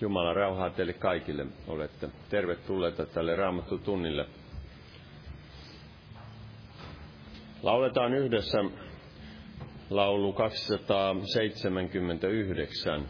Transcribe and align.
Jumala 0.00 0.34
rauhaa 0.34 0.70
teille 0.70 0.92
kaikille. 0.92 1.46
Olette 1.66 2.08
tervetulleita 2.30 3.06
tälle 3.06 3.36
Raamattu 3.36 3.78
tunnille. 3.78 4.26
Lauletaan 7.62 8.14
yhdessä 8.14 8.58
laulu 9.90 10.32
279. 10.32 13.06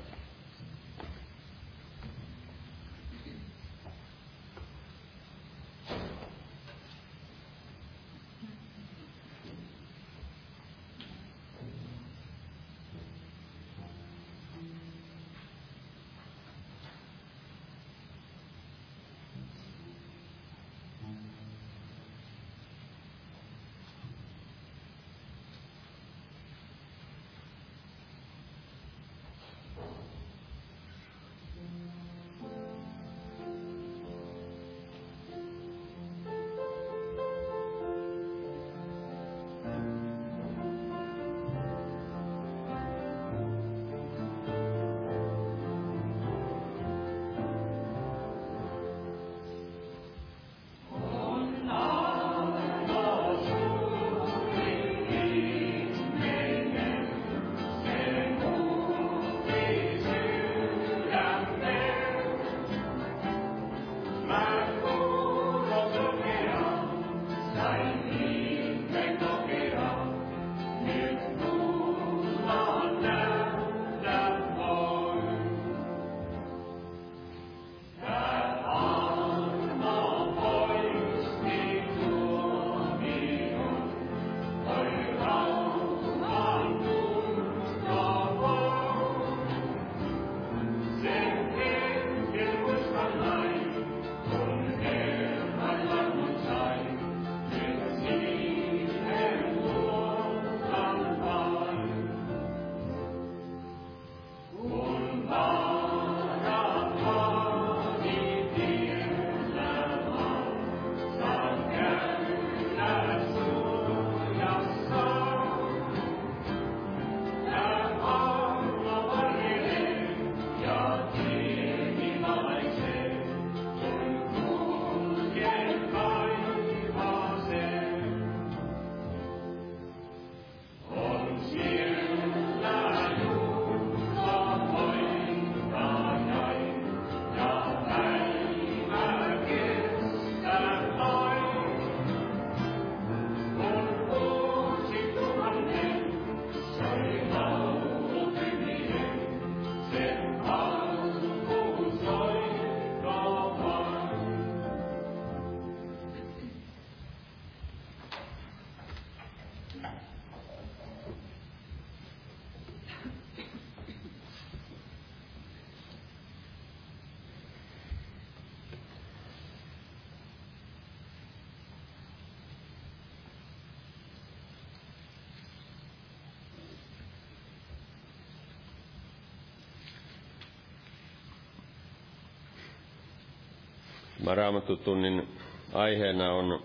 Tämä 184.25 184.35
raamattutunnin 184.35 185.29
aiheena 185.73 186.33
on 186.33 186.63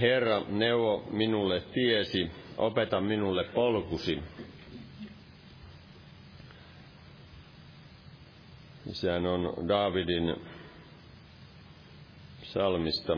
Herra, 0.00 0.42
neuvo 0.48 1.08
minulle 1.10 1.60
tiesi, 1.60 2.30
opeta 2.56 3.00
minulle 3.00 3.44
polkusi. 3.44 4.22
Sehän 8.92 9.26
on 9.26 9.68
Daavidin 9.68 10.36
psalmista. 12.42 13.16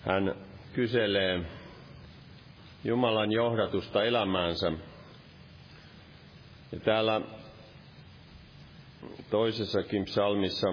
Hän 0.00 0.34
kyselee 0.72 1.40
Jumalan 2.84 3.32
johdatusta 3.32 4.04
elämäänsä. 4.04 4.72
Ja 6.72 6.80
täällä 6.80 7.20
toisessakin 9.30 10.04
psalmissa, 10.04 10.68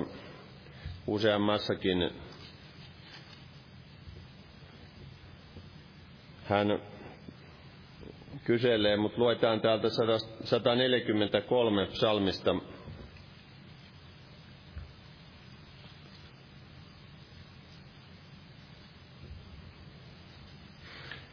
useammassakin, 1.08 2.10
hän 6.44 6.80
kyselee, 8.44 8.98
mutta 8.98 9.22
luetaan 9.22 9.62
täältä 9.62 9.88
143 10.44 11.86
psalmista. 11.86 12.56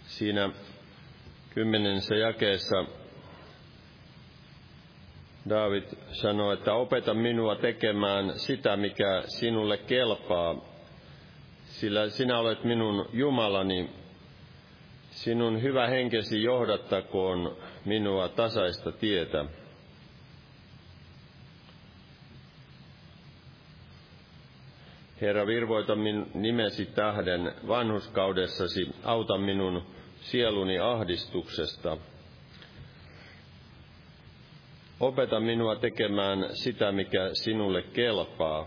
Siinä 0.07 0.51
kymmenensä 1.55 2.15
jakeessa 2.15 3.00
David 5.51 5.85
sanoi, 6.13 6.55
että 6.55 6.75
opeta 6.75 7.15
minua 7.15 7.57
tekemään 7.57 8.39
sitä, 8.39 8.77
mikä 8.77 9.23
sinulle 9.27 9.79
kelpaa, 9.79 10.57
sillä 11.65 12.09
sinä 12.09 12.39
olet 12.39 12.65
minun 12.65 13.09
Jumalani. 13.13 13.91
Sinun 15.11 15.63
hyvä 15.63 15.87
henkesi 15.87 16.43
johdattakoon 16.43 17.57
minua 17.85 18.29
tasaista 18.29 18.93
tietä. 18.93 19.45
Herra, 25.21 25.47
virvoita 25.47 25.97
min 25.97 26.27
nimesi 26.35 26.87
tähden 26.87 27.55
vanhuskaudessasi, 27.69 28.95
auta 29.05 29.39
minun 29.39 29.87
sieluni 30.21 30.79
ahdistuksesta. 30.79 31.97
Opeta 35.01 35.41
minua 35.41 35.77
tekemään 35.77 36.47
sitä, 36.53 36.93
mikä 36.93 37.31
sinulle 37.33 37.83
kelpaa. 37.83 38.67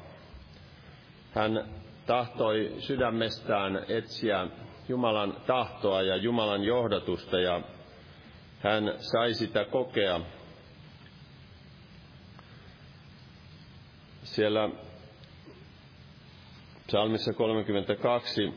Hän 1.31 1.65
tahtoi 2.05 2.75
sydämestään 2.79 3.85
etsiä 3.87 4.47
Jumalan 4.89 5.37
tahtoa 5.47 6.01
ja 6.01 6.15
Jumalan 6.15 6.63
johdatusta 6.63 7.39
ja 7.39 7.61
hän 8.59 8.93
sai 8.97 9.33
sitä 9.33 9.65
kokea. 9.65 10.19
Siellä 14.23 14.69
psalmissa 16.87 17.33
32 17.33 18.53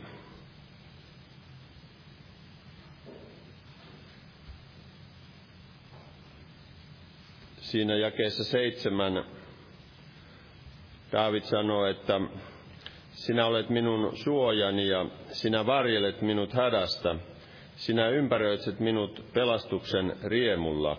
siinä 7.67 7.97
jakeessa 7.97 8.45
seitsemän 8.45 9.25
Daavid 11.13 11.43
sanoo, 11.43 11.87
että 11.87 12.21
sinä 13.11 13.47
olet 13.47 13.71
minun 13.71 14.17
suojani 14.17 14.89
ja 14.89 15.07
sinä 15.33 15.67
varjelet 15.67 16.23
minut 16.23 16.53
hädästä. 16.53 17.15
Sinä 17.77 18.09
ympäröitset 18.09 18.81
minut 18.81 19.25
pelastuksen 19.33 20.17
riemulla. 20.25 20.99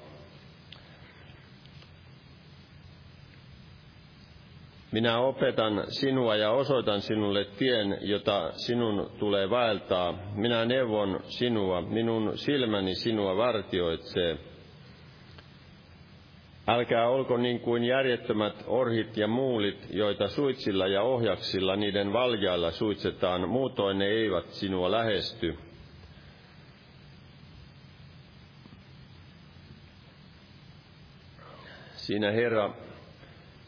Minä 4.92 5.20
opetan 5.20 5.84
sinua 5.90 6.36
ja 6.36 6.52
osoitan 6.52 7.02
sinulle 7.02 7.46
tien, 7.46 7.98
jota 8.02 8.52
sinun 8.52 9.12
tulee 9.20 9.50
vaeltaa. 9.50 10.14
Minä 10.36 10.66
neuvon 10.66 11.20
sinua, 11.24 11.82
minun 11.82 12.38
silmäni 12.38 12.96
sinua 12.96 13.38
vartioitsee. 13.38 14.38
Älkää 16.70 17.10
olko 17.10 17.38
niin 17.38 17.60
kuin 17.60 17.84
järjettömät 17.84 18.64
orhit 18.68 19.18
ja 19.18 19.28
muulit, 19.28 19.88
joita 19.90 20.28
suitsilla 20.28 20.88
ja 20.88 21.02
ohjaksilla 21.02 21.76
niiden 21.76 22.14
valjailla 22.14 22.72
suitsetaan, 22.72 23.50
muutoin 23.50 24.00
ne 24.00 24.06
eivät 24.06 24.50
sinua 24.50 24.92
lähesty. 24.92 25.58
Siinä 31.96 32.32
Herra 32.32 32.70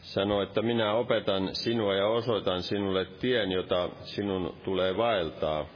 sanoi, 0.02 0.42
että 0.42 0.62
minä 0.62 0.92
opetan 0.92 1.54
sinua 1.54 1.94
ja 1.94 2.06
osoitan 2.06 2.62
sinulle 2.62 3.04
tien, 3.04 3.52
jota 3.52 3.88
sinun 4.02 4.56
tulee 4.64 4.96
vaeltaa. 4.96 5.66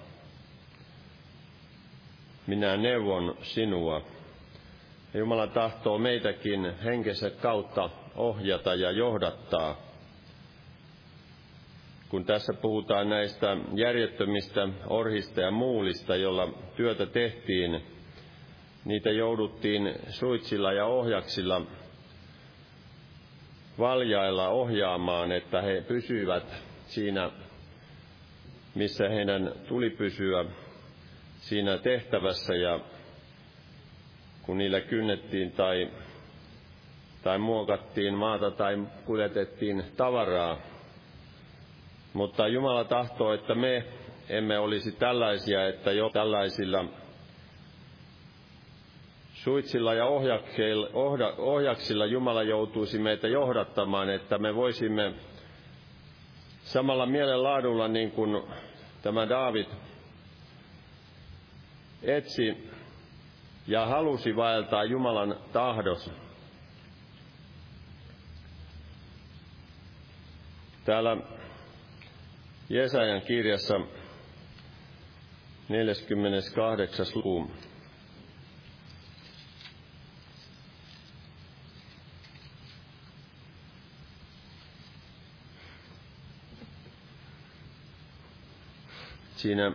Minä 2.47 2.77
neuvon 2.77 3.37
sinua. 3.43 4.14
Jumala 5.15 5.47
tahtoo 5.47 5.99
meitäkin 5.99 6.75
henkensä 6.85 7.31
kautta 7.31 7.91
ohjata 8.17 8.75
ja 8.75 8.91
johdattaa. 8.91 9.77
Kun 12.09 12.25
tässä 12.25 12.53
puhutaan 12.53 13.09
näistä 13.09 13.57
järjettömistä 13.75 14.69
orhista 14.87 15.41
ja 15.41 15.51
muulista, 15.51 16.17
jolla 16.17 16.49
työtä 16.77 17.07
tehtiin, 17.07 17.83
niitä 18.85 19.11
jouduttiin 19.11 19.95
suitsilla 20.09 20.73
ja 20.73 20.87
ohjaksilla 20.87 21.63
valjailla 23.79 24.49
ohjaamaan, 24.49 25.33
että 25.33 25.63
he 25.63 25.85
pysyvät 25.89 26.45
siinä, 26.87 27.31
missä 28.75 29.09
heidän 29.09 29.53
tuli 29.69 29.91
pysyä 29.91 30.45
siinä 31.39 31.79
tehtävässä 31.79 32.55
ja 32.55 32.81
kun 34.47 34.59
niillä 34.59 34.81
kynnettiin 34.81 35.53
tai, 35.53 35.91
tai 37.23 37.39
muokattiin 37.39 38.15
maata 38.15 38.51
tai 38.51 38.79
kuljetettiin 39.05 39.85
tavaraa. 39.97 40.57
Mutta 42.13 42.49
Jumala 42.49 42.85
tahtoo, 42.85 43.33
että 43.33 43.55
me 43.55 43.85
emme 44.29 44.59
olisi 44.59 44.93
tällaisia, 44.93 45.69
että 45.69 45.93
jo 45.93 46.11
tällaisilla 46.11 46.85
suitsilla 49.35 49.95
ja 49.95 50.07
ohjaksilla 51.39 52.07
Jumala 52.07 52.43
joutuisi 52.43 52.99
meitä 52.99 53.29
johdattamaan, 53.29 54.11
että 54.11 54.39
me 54.39 54.55
voisimme 54.55 55.15
samalla 56.63 57.07
mielenlaadulla 57.07 57.89
niin 57.89 58.11
kuin 58.11 58.43
tämä 59.03 59.29
David 59.29 59.67
etsi 62.03 62.74
ja 63.67 63.87
halusi 63.87 64.37
vaeltaa 64.37 64.85
Jumalan 64.85 65.37
tahdossa. 65.53 66.11
Täällä 70.85 71.17
Jesajan 72.69 73.23
kirjassa 73.23 73.75
48. 75.69 77.07
luku 77.15 77.51
Siinä 89.45 89.73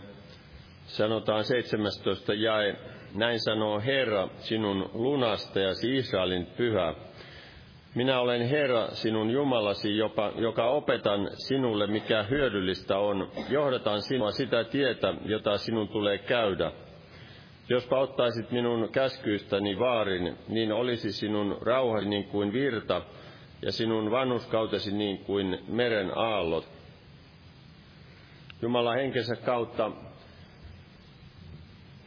sanotaan 0.88 1.46
17 1.46 2.34
jae, 2.34 2.76
näin 3.16 3.40
sanoo 3.40 3.80
Herra, 3.80 4.28
sinun 4.40 4.90
lunastajasi 4.94 5.96
Israelin 5.98 6.46
pyhä. 6.46 6.94
Minä 7.96 8.20
olen 8.20 8.50
Herra, 8.50 8.88
sinun 8.88 9.30
Jumalasi, 9.30 9.98
jopa, 9.98 10.32
joka 10.36 10.70
opetan 10.70 11.30
sinulle, 11.48 11.88
mikä 11.88 12.24
hyödyllistä 12.24 12.98
on. 12.98 13.32
Johdatan 13.50 14.02
sinua 14.02 14.32
sitä 14.32 14.64
tietä, 14.64 15.14
jota 15.26 15.58
sinun 15.58 15.88
tulee 15.88 16.18
käydä. 16.18 16.72
Jospa 17.70 18.00
ottaisit 18.00 18.52
minun 18.52 18.90
käskyistäni 18.92 19.80
vaarin, 19.80 20.38
niin 20.48 20.72
olisi 20.72 21.12
sinun 21.12 21.58
rauhasi 21.62 22.10
niin 22.10 22.24
kuin 22.24 22.54
virta, 22.54 23.02
ja 23.62 23.72
sinun 23.72 24.12
vanhuskautesi 24.12 24.92
niin 24.92 25.18
kuin 25.18 25.60
meren 25.68 26.12
aallot. 26.16 26.68
Jumala 28.62 28.94
henkensä 28.94 29.36
kautta 29.36 29.92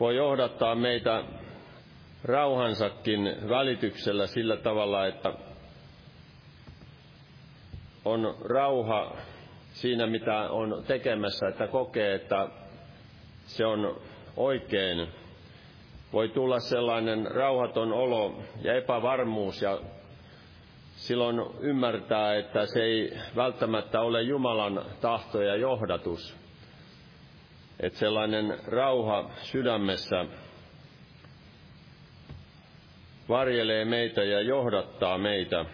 voi 0.03 0.17
johdattaa 0.17 0.75
meitä 0.75 1.25
rauhansakin 2.25 3.37
välityksellä 3.49 4.27
sillä 4.27 4.57
tavalla, 4.57 5.07
että 5.07 5.33
on 8.05 8.37
rauha 8.45 9.17
siinä, 9.73 10.07
mitä 10.07 10.51
on 10.51 10.85
tekemässä, 10.87 11.49
että 11.49 11.67
kokee, 11.67 12.15
että 12.15 12.49
se 13.47 13.67
on 13.67 14.01
oikein. 14.37 15.09
Voi 16.13 16.29
tulla 16.29 16.61
sellainen 16.61 17.27
rauhaton 17.31 17.93
olo 17.93 18.43
ja 18.63 18.75
epävarmuus 18.75 19.63
ja 19.63 19.79
silloin 20.97 21.41
ymmärtää, 21.61 22.37
että 22.37 22.67
se 22.67 22.82
ei 22.82 23.13
välttämättä 23.37 24.01
ole 24.01 24.23
Jumalan 24.23 24.85
tahto 25.01 25.43
ja 25.43 25.56
johdatus 25.56 26.42
että 27.82 27.98
sellainen 27.98 28.58
rauha 28.67 29.31
sydämessä 29.43 30.27
varjelee 33.29 33.84
meitä 33.84 34.24
ja 34.24 34.41
johdattaa 34.41 35.19
meitä. 35.19 35.65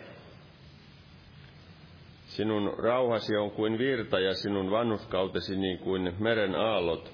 Sinun 2.27 2.75
rauhasi 2.79 3.37
on 3.37 3.51
kuin 3.51 3.79
virta 3.79 4.21
ja 4.21 4.35
sinun 4.35 4.71
vanhuskautesi 4.71 5.57
niin 5.57 5.79
kuin 5.79 6.15
meren 6.19 6.55
aallot. 6.55 7.13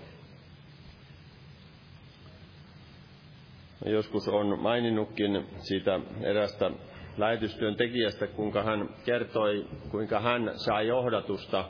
Joskus 3.86 4.28
on 4.28 4.58
maininnutkin 4.58 5.46
siitä 5.58 6.00
erästä 6.22 6.70
lähetystyön 7.16 7.76
tekijästä, 7.76 8.26
kuinka 8.26 8.62
hän 8.62 8.88
kertoi, 9.04 9.66
kuinka 9.90 10.20
hän 10.20 10.52
sai 10.56 10.86
johdatusta 10.86 11.64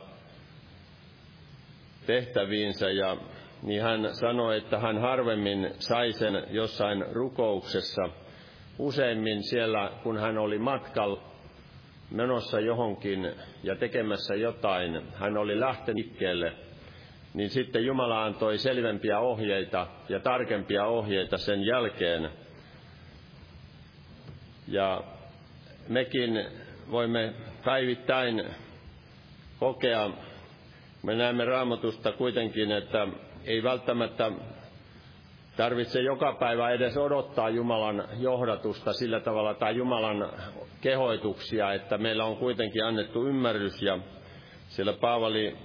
tehtäviinsä 2.06 2.90
ja 2.90 3.16
niin 3.62 3.82
hän 3.82 4.14
sanoi, 4.14 4.56
että 4.56 4.78
hän 4.78 5.00
harvemmin 5.00 5.70
sai 5.78 6.12
sen 6.12 6.42
jossain 6.50 7.04
rukouksessa. 7.12 8.02
Useimmin 8.78 9.42
siellä, 9.42 9.90
kun 10.02 10.18
hän 10.18 10.38
oli 10.38 10.58
matkalla 10.58 11.22
menossa 12.10 12.60
johonkin 12.60 13.32
ja 13.62 13.76
tekemässä 13.76 14.34
jotain, 14.34 15.02
hän 15.14 15.36
oli 15.36 15.60
lähtenyt 15.60 16.04
liikkeelle, 16.04 16.52
niin 17.34 17.50
sitten 17.50 17.84
Jumala 17.84 18.24
antoi 18.24 18.58
selvempiä 18.58 19.18
ohjeita 19.18 19.86
ja 20.08 20.20
tarkempia 20.20 20.86
ohjeita 20.86 21.38
sen 21.38 21.66
jälkeen. 21.66 22.30
Ja 24.68 25.02
mekin 25.88 26.46
voimme 26.90 27.34
päivittäin 27.64 28.44
kokea 29.60 30.10
me 31.04 31.14
näemme 31.14 31.44
raamatusta 31.44 32.12
kuitenkin, 32.12 32.72
että 32.72 33.06
ei 33.44 33.62
välttämättä 33.62 34.32
tarvitse 35.56 36.00
joka 36.00 36.32
päivä 36.32 36.70
edes 36.70 36.96
odottaa 36.96 37.48
Jumalan 37.48 38.04
johdatusta 38.18 38.92
sillä 38.92 39.20
tavalla 39.20 39.54
tai 39.54 39.76
Jumalan 39.76 40.28
kehoituksia, 40.80 41.72
että 41.72 41.98
meillä 41.98 42.24
on 42.24 42.36
kuitenkin 42.36 42.84
annettu 42.84 43.26
ymmärrys 43.26 43.82
ja 43.82 43.98
siellä 44.68 44.92
Paavali 44.92 45.56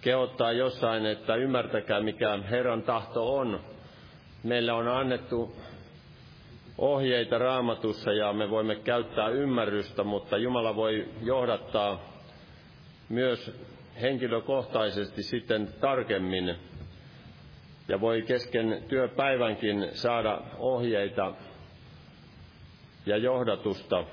kehottaa 0.00 0.52
jossain, 0.52 1.06
että 1.06 1.34
ymmärtäkää 1.34 2.00
mikä 2.00 2.38
Herran 2.50 2.82
tahto 2.82 3.36
on. 3.36 3.60
Meillä 4.42 4.74
on 4.74 4.88
annettu 4.88 5.56
ohjeita 6.78 7.38
raamatussa 7.38 8.12
ja 8.12 8.32
me 8.32 8.50
voimme 8.50 8.76
käyttää 8.76 9.28
ymmärrystä, 9.28 10.04
mutta 10.04 10.36
Jumala 10.36 10.76
voi 10.76 11.08
johdattaa 11.22 12.00
myös 13.08 13.52
henkilökohtaisesti 14.02 15.22
sitten 15.22 15.68
tarkemmin 15.80 16.56
ja 17.88 18.00
voi 18.00 18.22
kesken 18.22 18.84
työpäivänkin 18.88 19.88
saada 19.92 20.40
ohjeita 20.58 21.32
ja 23.06 23.16
johdatusta. 23.16 24.04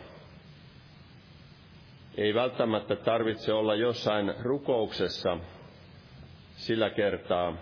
Ei 2.18 2.34
välttämättä 2.34 2.96
tarvitse 2.96 3.54
olla 3.54 3.76
jossain 3.76 4.34
rukouksessa 4.42 5.38
sillä 6.56 6.90
kertaa. 6.90 7.58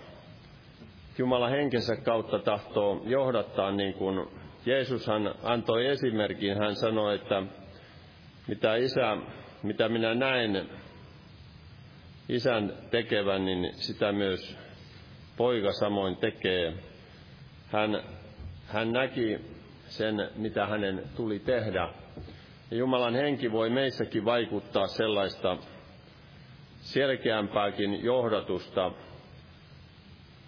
Jumala 1.18 1.50
henkensä 1.50 1.96
kautta 1.96 2.39
tahtoo 2.39 3.03
johdattaa 3.06 3.72
niin 3.72 3.94
kuin 3.94 4.27
Jeesushan 4.65 5.36
antoi 5.44 5.88
esimerkin. 5.88 6.58
Hän 6.58 6.75
sanoi, 6.75 7.15
että 7.15 7.44
mitä 8.48 8.75
isä, 8.75 9.18
mitä 9.63 9.89
minä 9.89 10.13
näen 10.15 10.70
isän 12.30 12.74
tekevän, 12.92 13.46
niin 13.46 13.74
sitä 13.74 14.12
myös 14.12 14.58
poika 15.38 15.72
samoin 15.72 16.15
tekee. 16.18 16.74
Hän, 17.68 18.03
hän 18.68 18.92
näki 18.94 19.39
sen, 19.88 20.30
mitä 20.36 20.65
hänen 20.65 21.03
tuli 21.15 21.39
tehdä. 21.39 21.89
Ja 22.72 22.77
Jumalan 22.77 23.15
henki 23.15 23.51
voi 23.51 23.70
meissäkin 23.70 24.25
vaikuttaa 24.25 24.88
sellaista 24.88 25.58
selkeämpääkin 26.82 28.03
johdatusta, 28.03 28.92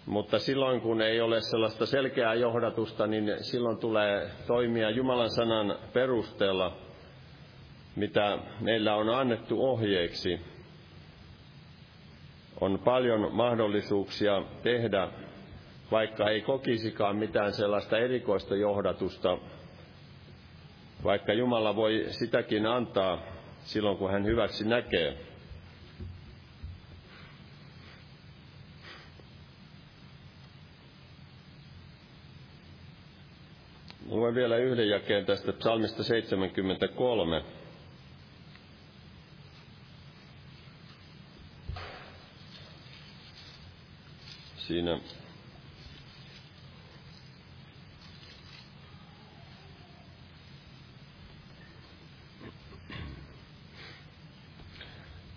mutta 0.06 0.38
silloin 0.38 0.80
kun 0.80 1.02
ei 1.02 1.20
ole 1.20 1.40
sellaista 1.40 1.86
selkeää 1.86 2.34
johdatusta, 2.34 3.06
niin 3.06 3.36
silloin 3.40 3.78
tulee 3.78 4.30
toimia 4.46 4.90
Jumalan 4.90 5.30
sanan 5.30 5.78
perusteella, 5.92 6.76
mitä 7.96 8.38
meillä 8.60 8.94
on 8.94 9.08
annettu 9.08 9.64
ohjeeksi 9.64 10.40
on 12.60 12.78
paljon 12.84 13.28
mahdollisuuksia 13.32 14.42
tehdä, 14.62 15.08
vaikka 15.90 16.30
ei 16.30 16.40
kokisikaan 16.40 17.16
mitään 17.16 17.52
sellaista 17.52 17.98
erikoista 17.98 18.56
johdatusta, 18.56 19.38
vaikka 21.04 21.32
Jumala 21.32 21.76
voi 21.76 22.06
sitäkin 22.10 22.66
antaa 22.66 23.18
silloin, 23.64 23.96
kun 23.98 24.10
hän 24.10 24.24
hyväksi 24.24 24.68
näkee. 24.68 25.16
Luen 34.08 34.34
vielä 34.34 34.56
yhden 34.56 34.88
jakeen 34.88 35.26
tästä 35.26 35.52
psalmista 35.52 36.02
73. 36.02 37.42
siinä 44.66 44.98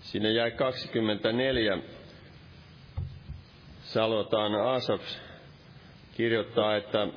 Siinä 0.01 0.29
jäi 0.29 0.51
24. 0.51 1.77
Salotaan 3.81 4.55
Asaf 4.55 5.01
kirjoittaa, 6.17 6.75
että 6.75 7.07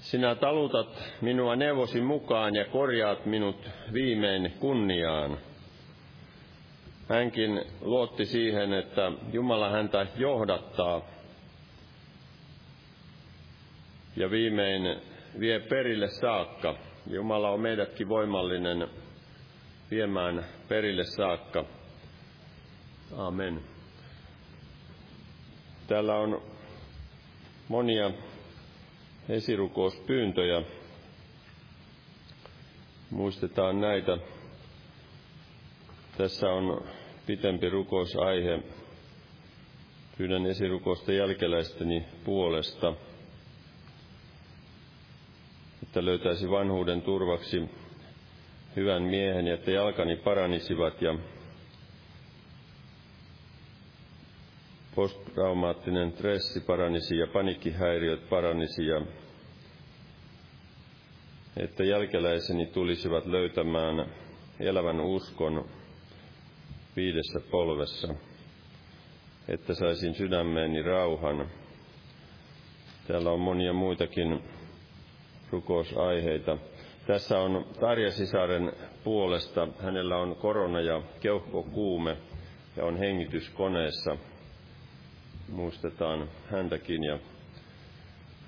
sinä 0.00 0.34
talutat 0.34 1.12
minua 1.20 1.56
neuvosi 1.56 2.00
mukaan 2.00 2.54
ja 2.54 2.64
korjaat 2.64 3.26
minut 3.26 3.70
viimein 3.92 4.52
kunniaan. 4.60 5.38
Hänkin 7.10 7.64
luotti 7.80 8.26
siihen, 8.26 8.72
että 8.72 9.12
Jumala 9.32 9.70
häntä 9.70 10.06
johdattaa 10.16 11.02
ja 14.16 14.30
viimein 14.30 15.00
vie 15.40 15.60
perille 15.60 16.08
saakka. 16.08 16.74
Jumala 17.06 17.50
on 17.50 17.60
meidätkin 17.60 18.08
voimallinen 18.08 18.88
viemään 19.90 20.44
perille 20.68 21.04
saakka. 21.04 21.64
Amen. 23.16 23.60
Täällä 25.86 26.14
on 26.14 26.42
monia 27.68 28.10
esirukouspyyntöjä. 29.28 30.62
Muistetaan 33.10 33.80
näitä. 33.80 34.18
Tässä 36.18 36.46
on 36.46 36.84
pitempi 37.30 37.68
rukousaihe. 37.68 38.58
Pyydän 40.18 40.46
esirukousta 40.46 41.12
jälkeläisteni 41.12 42.04
puolesta, 42.24 42.94
että 45.82 46.04
löytäisi 46.04 46.50
vanhuuden 46.50 47.02
turvaksi 47.02 47.70
hyvän 48.76 49.02
miehen 49.02 49.46
ja 49.46 49.54
että 49.54 49.70
jalkani 49.70 50.16
paranisivat 50.16 51.02
ja 51.02 51.14
posttraumaattinen 54.94 56.12
stressi 56.12 56.60
paranisi 56.60 57.16
ja 57.18 57.26
panikkihäiriöt 57.26 58.28
paranisi 58.28 58.86
ja 58.86 59.02
että 61.56 61.84
jälkeläiseni 61.84 62.66
tulisivat 62.66 63.26
löytämään 63.26 64.06
elävän 64.60 65.00
uskon 65.00 65.64
viidessä 66.96 67.40
polvessa, 67.50 68.14
että 69.48 69.74
saisin 69.74 70.14
sydämeeni 70.14 70.82
rauhan. 70.82 71.46
Täällä 73.08 73.30
on 73.30 73.40
monia 73.40 73.72
muitakin 73.72 74.40
rukousaiheita. 75.50 76.58
Tässä 77.06 77.38
on 77.38 77.66
Tarja 77.80 78.10
Sisaren 78.10 78.72
puolesta. 79.04 79.68
Hänellä 79.82 80.16
on 80.16 80.36
korona 80.36 80.80
ja 80.80 81.02
keuhkokuume 81.20 82.16
ja 82.76 82.84
on 82.84 82.96
hengityskoneessa. 82.96 84.16
Muistetaan 85.48 86.28
häntäkin 86.50 87.04
ja 87.04 87.18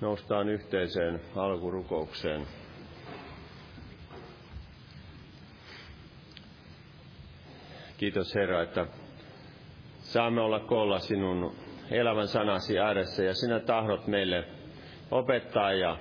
noustaan 0.01 0.49
yhteiseen 0.49 1.21
alkurukoukseen. 1.35 2.47
Kiitos 8.03 8.35
Herra, 8.35 8.61
että 8.61 8.85
saamme 9.99 10.41
olla 10.41 10.59
koolla 10.59 10.99
sinun 10.99 11.55
elävän 11.91 12.27
sanasi 12.27 12.79
ääressä 12.79 13.23
ja 13.23 13.33
sinä 13.33 13.59
tahdot 13.59 14.07
meille 14.07 14.43
opettaa 15.11 15.73
ja 15.73 15.97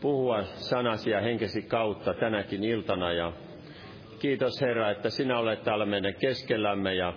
puhua 0.00 0.42
sanasi 0.42 1.10
ja 1.10 1.20
henkesi 1.20 1.62
kautta 1.62 2.14
tänäkin 2.14 2.64
iltana. 2.64 3.12
Ja 3.12 3.32
kiitos 4.18 4.60
Herra, 4.60 4.90
että 4.90 5.10
sinä 5.10 5.38
olet 5.38 5.62
täällä 5.62 5.86
meidän 5.86 6.14
keskellämme 6.14 6.94
ja 6.94 7.12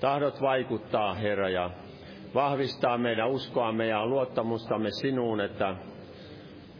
tahdot 0.00 0.40
vaikuttaa 0.40 1.14
Herra 1.14 1.48
ja 1.48 1.70
vahvistaa 2.34 2.98
meidän 2.98 3.30
uskoamme 3.30 3.86
ja 3.86 4.06
luottamustamme 4.06 4.90
sinuun, 4.90 5.40
että 5.40 5.76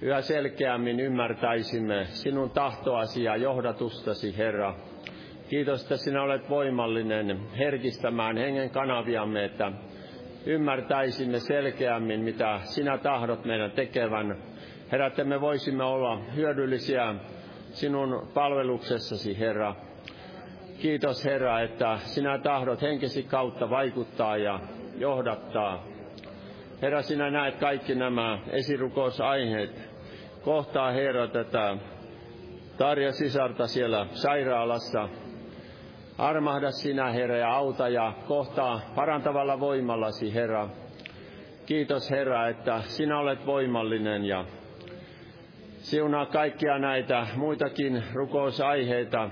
yhä 0.03 0.21
selkeämmin 0.21 1.01
ymmärtäisimme 1.01 2.05
sinun 2.05 2.51
tahtoasi 2.51 3.25
ja 3.25 3.37
johdatustasi 3.37 4.37
Herra 4.37 4.75
Kiitos, 5.53 5.83
että 5.83 5.97
sinä 5.97 6.23
olet 6.23 6.51
voimallinen 6.51 7.41
herkistämään 7.59 8.37
hengen 8.37 8.71
kanaviamme, 8.71 9.45
että 9.45 9.73
ymmärtäisimme 10.47 11.39
selkeämmin, 11.39 12.21
mitä 12.21 12.61
sinä 12.65 12.99
tahdot 12.99 13.45
meidän 13.45 13.71
tekevän. 13.71 14.37
Herra, 14.93 15.07
että 15.07 15.25
me 15.25 15.41
voisimme 15.41 15.85
olla 15.85 16.19
hyödyllisiä 16.37 17.15
sinun 17.73 18.29
palveluksessasi, 18.35 19.39
Herra. 19.39 19.75
Kiitos, 20.81 21.25
Herra, 21.25 21.61
että 21.61 21.99
sinä 21.99 22.39
tahdot 22.39 22.83
henkesi 22.83 23.23
kautta 23.23 23.71
vaikuttaa 23.71 24.37
ja 24.37 24.61
johdattaa. 24.99 25.85
Herra, 26.83 27.03
sinä 27.03 27.31
näet 27.31 27.55
kaikki 27.55 27.95
nämä 27.95 28.39
esirukousaiheet. 28.51 29.91
Kohtaa, 30.45 30.91
Herra, 30.91 31.29
tätä 31.29 31.77
Tarja 32.79 33.13
sisarta 33.13 33.67
siellä 33.67 34.07
sairaalassa, 34.13 35.09
Armahda 36.19 36.71
sinä, 36.71 37.11
Herra, 37.11 37.37
ja 37.37 37.55
auta 37.55 37.89
ja 37.89 38.13
kohtaa 38.29 38.81
parantavalla 38.95 39.61
voimallasi, 39.61 40.35
Herra. 40.35 40.69
Kiitos, 41.67 42.11
Herra, 42.11 42.49
että 42.49 42.83
sinä 42.87 43.19
olet 43.19 43.47
voimallinen 43.47 44.25
ja 44.25 44.45
siunaa 45.79 46.27
kaikkia 46.27 46.79
näitä 46.79 47.27
muitakin 47.37 48.05
rukousaiheita. 48.13 49.31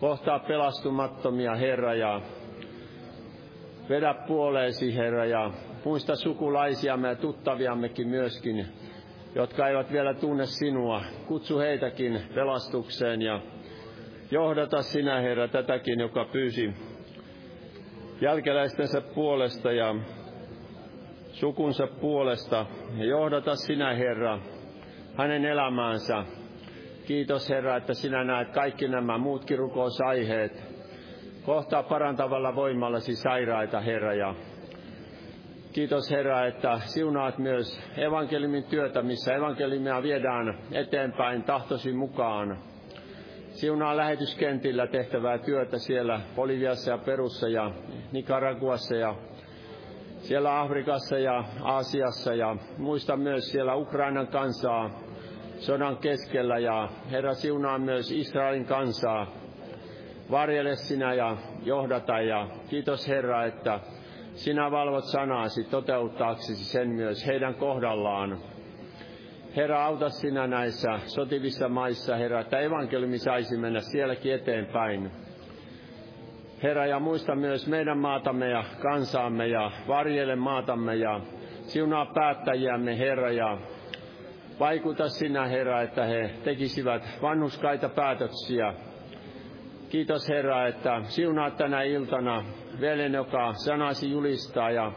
Kohtaa 0.00 0.38
pelastumattomia, 0.38 1.54
Herra, 1.54 1.94
ja 1.94 2.20
vedä 3.88 4.14
puoleesi, 4.26 4.96
Herra, 4.96 5.24
ja 5.24 5.50
muista 5.84 6.16
sukulaisiamme 6.16 7.08
ja 7.08 7.16
tuttaviammekin 7.16 8.08
myöskin 8.08 8.66
jotka 9.34 9.68
eivät 9.68 9.92
vielä 9.92 10.14
tunne 10.14 10.46
sinua. 10.46 11.02
Kutsu 11.26 11.58
heitäkin 11.58 12.22
pelastukseen 12.34 13.22
ja 13.22 13.40
johdata 14.30 14.82
sinä, 14.82 15.20
Herra, 15.20 15.48
tätäkin, 15.48 16.00
joka 16.00 16.24
pyysi 16.24 16.74
jälkeläistensä 18.20 19.00
puolesta 19.00 19.72
ja 19.72 19.94
sukunsa 21.32 21.86
puolesta. 21.86 22.66
Ja 22.96 23.04
johdata 23.04 23.56
sinä, 23.56 23.94
Herra, 23.94 24.38
hänen 25.16 25.44
elämäänsä. 25.44 26.24
Kiitos, 27.06 27.48
Herra, 27.48 27.76
että 27.76 27.94
sinä 27.94 28.24
näet 28.24 28.50
kaikki 28.50 28.88
nämä 28.88 29.18
muutkin 29.18 29.58
rukousaiheet. 29.58 30.74
Kohtaa 31.46 31.82
parantavalla 31.82 32.54
voimallasi 32.54 33.16
sairaita, 33.16 33.80
Herra, 33.80 34.14
ja 34.14 34.34
Kiitos 35.74 36.10
Herra, 36.10 36.46
että 36.46 36.78
siunaat 36.78 37.38
myös 37.38 37.80
evankeliumin 37.96 38.64
työtä, 38.64 39.02
missä 39.02 39.34
evankelimia 39.34 40.02
viedään 40.02 40.58
eteenpäin 40.72 41.42
tahtosi 41.42 41.92
mukaan. 41.92 42.58
Siunaa 43.54 43.96
lähetyskentillä 43.96 44.86
tehtävää 44.86 45.38
työtä 45.38 45.78
siellä 45.78 46.20
Boliviassa 46.36 46.90
ja 46.90 46.98
Perussa 46.98 47.48
ja 47.48 47.70
Nicaraguassa 48.12 48.94
ja 48.96 49.14
siellä 50.18 50.60
Afrikassa 50.60 51.18
ja 51.18 51.44
Aasiassa 51.62 52.34
ja 52.34 52.56
muista 52.78 53.16
myös 53.16 53.50
siellä 53.50 53.74
Ukrainan 53.74 54.26
kansaa 54.26 54.90
sodan 55.58 55.96
keskellä 55.96 56.58
ja 56.58 56.88
Herra 57.10 57.34
siunaa 57.34 57.78
myös 57.78 58.12
Israelin 58.12 58.64
kansaa. 58.64 59.32
Varjele 60.30 60.76
sinä 60.76 61.14
ja 61.14 61.36
johdata 61.64 62.20
ja 62.20 62.48
kiitos 62.70 63.08
Herra, 63.08 63.44
että 63.44 63.80
sinä 64.34 64.70
valvot 64.70 65.04
sanaasi 65.04 65.64
toteuttaaksesi 65.64 66.64
sen 66.64 66.88
myös 66.88 67.26
heidän 67.26 67.54
kohdallaan. 67.54 68.38
Herra, 69.56 69.84
auta 69.84 70.08
sinä 70.08 70.46
näissä 70.46 70.98
sotivissa 71.06 71.68
maissa, 71.68 72.16
Herra, 72.16 72.40
että 72.40 72.58
evankeliumi 72.58 73.18
saisi 73.18 73.56
mennä 73.56 73.80
sielläkin 73.80 74.34
eteenpäin. 74.34 75.10
Herra, 76.62 76.86
ja 76.86 77.00
muista 77.00 77.34
myös 77.34 77.66
meidän 77.66 77.98
maatamme 77.98 78.48
ja 78.48 78.64
kansaamme 78.82 79.46
ja 79.46 79.70
varjele 79.88 80.36
maatamme 80.36 80.96
ja 80.96 81.20
siunaa 81.66 82.06
päättäjiämme, 82.06 82.98
Herra, 82.98 83.32
ja 83.32 83.58
vaikuta 84.60 85.08
sinä, 85.08 85.46
Herra, 85.46 85.82
että 85.82 86.04
he 86.04 86.30
tekisivät 86.44 87.02
vanhuskaita 87.22 87.88
päätöksiä. 87.88 88.74
Kiitos, 89.88 90.28
Herra, 90.28 90.66
että 90.66 91.00
siunaat 91.02 91.56
tänä 91.56 91.82
iltana 91.82 92.44
veljen, 92.80 93.12
joka 93.12 93.52
sanasi 93.52 94.10
julistaa 94.10 94.70
ja 94.70 94.92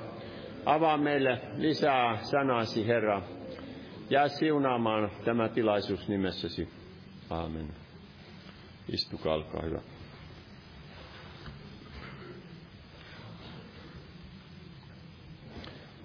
avaa 0.65 0.97
meille 0.97 1.41
lisää 1.57 2.17
sanasi, 2.21 2.87
Herra. 2.87 3.36
Jää 4.09 4.27
siunaamaan 4.27 5.11
tämä 5.25 5.49
tilaisuus 5.49 6.07
nimessäsi. 6.07 6.69
Aamen. 7.29 7.67
Istukaa, 8.93 9.33
olkaa 9.33 9.61
hyvä. 9.61 9.81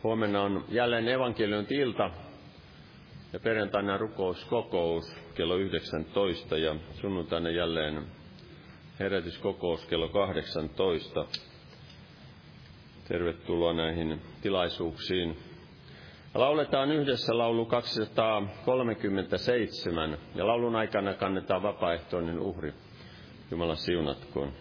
Huomenna 0.02 0.42
on 0.42 0.64
jälleen 0.68 1.08
evankeliointi-ilta 1.08 2.10
ja 3.32 3.40
perjantaina 3.40 3.96
rukouskokous 3.98 5.16
kello 5.34 5.56
19 5.56 6.58
ja 6.58 6.76
sunnuntaina 7.00 7.50
jälleen 7.50 8.06
herätyskokous 8.98 9.86
kello 9.86 10.08
18. 10.08 11.26
Tervetuloa 13.08 13.72
näihin 13.72 14.20
tilaisuuksiin. 14.42 15.51
Lauletaan 16.34 16.92
yhdessä 16.92 17.38
laulu 17.38 17.66
237 17.66 20.18
ja 20.34 20.46
laulun 20.46 20.76
aikana 20.76 21.14
kannetaan 21.14 21.62
vapaaehtoinen 21.62 22.38
uhri. 22.38 22.74
Jumala 23.50 23.74
siunatkoon. 23.74 24.52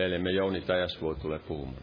Veljemme 0.00 0.30
Jouni 0.30 0.60
Tajasvuo 0.60 1.14
tulee 1.14 1.38
puhumaan. 1.38 1.82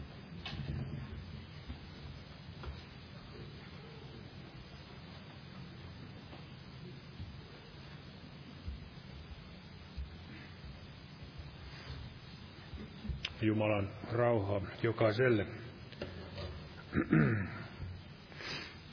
Jumalan 13.42 13.88
rauhaa 14.12 14.60
jokaiselle. 14.82 15.46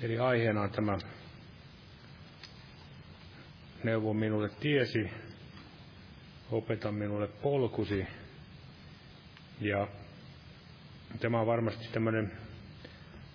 Eli 0.02 0.20
aiheena 0.20 0.62
on 0.62 0.72
tämä 0.72 0.98
neuvo 3.84 4.14
minulle 4.14 4.50
tiesi, 4.50 5.10
opeta 6.52 6.92
minulle 6.92 7.28
polkusi. 7.28 8.08
Ja 9.62 9.88
tämä 11.20 11.40
on 11.40 11.48
varmasti 11.48 11.90
tämmöinen 11.92 12.32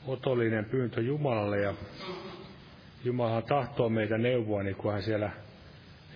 otollinen 0.06 0.64
pyyntö 0.64 1.00
Jumalalle 1.00 1.61
ja 1.61 1.74
Jumalahan 3.04 3.42
tahtoo 3.42 3.88
meitä 3.88 4.18
neuvoa, 4.18 4.62
niin 4.62 4.76
kuin 4.76 4.92
hän 4.92 5.02
siellä 5.02 5.30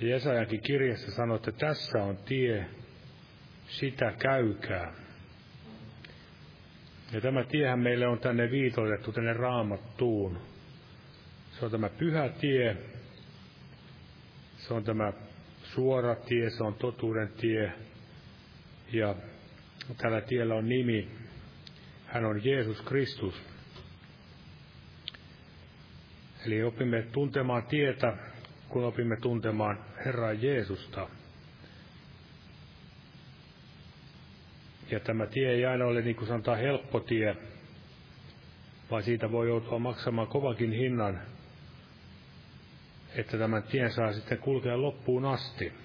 Jesajankin 0.00 0.60
kirjassa 0.60 1.10
sanoi, 1.10 1.36
että 1.36 1.52
tässä 1.52 2.02
on 2.02 2.16
tie, 2.16 2.66
sitä 3.68 4.12
käykää. 4.18 4.92
Ja 7.12 7.20
tämä 7.20 7.44
tiehän 7.44 7.78
meille 7.78 8.06
on 8.06 8.18
tänne 8.18 8.50
viitoitettu, 8.50 9.12
tänne 9.12 9.32
raamattuun. 9.32 10.38
Se 11.50 11.64
on 11.64 11.70
tämä 11.70 11.88
pyhä 11.88 12.28
tie, 12.28 12.76
se 14.56 14.74
on 14.74 14.84
tämä 14.84 15.12
suora 15.62 16.14
tie, 16.14 16.50
se 16.50 16.64
on 16.64 16.74
totuuden 16.74 17.28
tie. 17.28 17.72
Ja 18.92 19.14
tällä 19.96 20.20
tiellä 20.20 20.54
on 20.54 20.68
nimi, 20.68 21.08
hän 22.06 22.24
on 22.24 22.44
Jeesus 22.44 22.80
Kristus. 22.80 23.34
Eli 26.46 26.62
opimme 26.62 27.02
tuntemaan 27.02 27.66
tietä, 27.66 28.16
kun 28.68 28.84
opimme 28.84 29.16
tuntemaan 29.16 29.84
Herraa 30.04 30.32
Jeesusta. 30.32 31.08
Ja 34.90 35.00
tämä 35.00 35.26
tie 35.26 35.50
ei 35.50 35.66
aina 35.66 35.84
ole, 35.84 36.02
niin 36.02 36.16
kuin 36.16 36.28
sanotaan, 36.28 36.58
helppo 36.58 37.00
tie, 37.00 37.36
vaan 38.90 39.02
siitä 39.02 39.32
voi 39.32 39.48
joutua 39.48 39.78
maksamaan 39.78 40.28
kovakin 40.28 40.72
hinnan, 40.72 41.20
että 43.14 43.38
tämän 43.38 43.62
tien 43.62 43.92
saa 43.92 44.12
sitten 44.12 44.38
kulkea 44.38 44.82
loppuun 44.82 45.24
asti. 45.24 45.83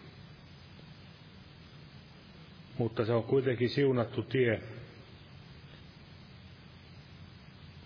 Mutta 2.79 3.05
se 3.05 3.13
on 3.13 3.23
kuitenkin 3.23 3.69
siunattu 3.69 4.23
tie. 4.23 4.61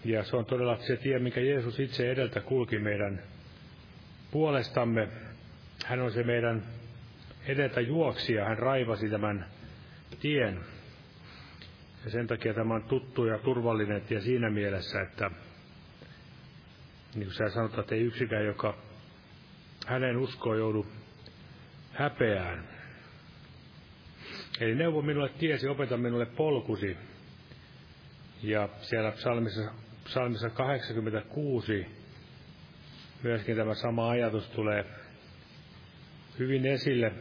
Ja 0.05 0.23
se 0.23 0.35
on 0.35 0.45
todella 0.45 0.77
se 0.77 0.97
tie, 0.97 1.19
mikä 1.19 1.41
Jeesus 1.41 1.79
itse 1.79 2.11
edeltä 2.11 2.39
kulki 2.41 2.79
meidän 2.79 3.21
puolestamme. 4.31 5.07
Hän 5.85 6.01
on 6.01 6.11
se 6.11 6.23
meidän 6.23 6.63
edeltä 7.47 7.81
juoksija. 7.81 8.45
Hän 8.45 8.59
raivasi 8.59 9.09
tämän 9.09 9.45
tien. 10.19 10.59
Ja 12.05 12.11
sen 12.11 12.27
takia 12.27 12.53
tämä 12.53 12.73
on 12.73 12.83
tuttu 12.83 13.25
ja 13.25 13.37
turvallinen 13.37 14.01
tie 14.01 14.21
siinä 14.21 14.49
mielessä, 14.49 15.01
että 15.01 15.31
niin 17.15 17.25
kuin 17.25 17.33
sä 17.33 17.49
sanotaan, 17.49 17.79
että 17.79 17.95
ei 17.95 18.01
yksikään, 18.01 18.45
joka 18.45 18.77
hänen 19.87 20.17
uskoon 20.17 20.57
joudu 20.57 20.85
häpeään. 21.91 22.72
Eli 24.63 24.75
neuvo 24.75 25.01
minulle 25.01 25.29
tiesi, 25.29 25.67
opeta 25.67 25.97
minulle 25.97 26.25
polkusi. 26.25 26.97
Ja 28.43 28.69
siellä 28.81 29.11
psalmissa, 29.11 29.61
psalmissa 30.03 30.49
86 30.49 31.85
myöskin 33.23 33.55
tämä 33.55 33.73
sama 33.73 34.09
ajatus 34.09 34.49
tulee 34.49 34.85
hyvin 36.39 36.65
esille 36.65 37.11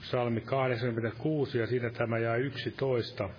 psalmi 0.00 0.40
86 0.40 1.58
ja 1.58 1.66
siitä 1.66 1.90
tämä 1.90 2.18
jää 2.18 2.36
11. 2.36 3.30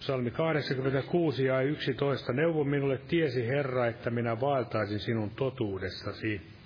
Psalmi 0.00 0.30
86 0.30 1.44
ja 1.44 1.60
11. 1.60 2.32
Neuvo 2.32 2.64
minulle 2.64 2.98
tiesi 2.98 3.46
Herra, 3.46 3.86
että 3.86 4.10
minä 4.10 4.40
vaeltaisin 4.40 5.00
sinun 5.00 5.30
totuudessasi. 5.30 6.57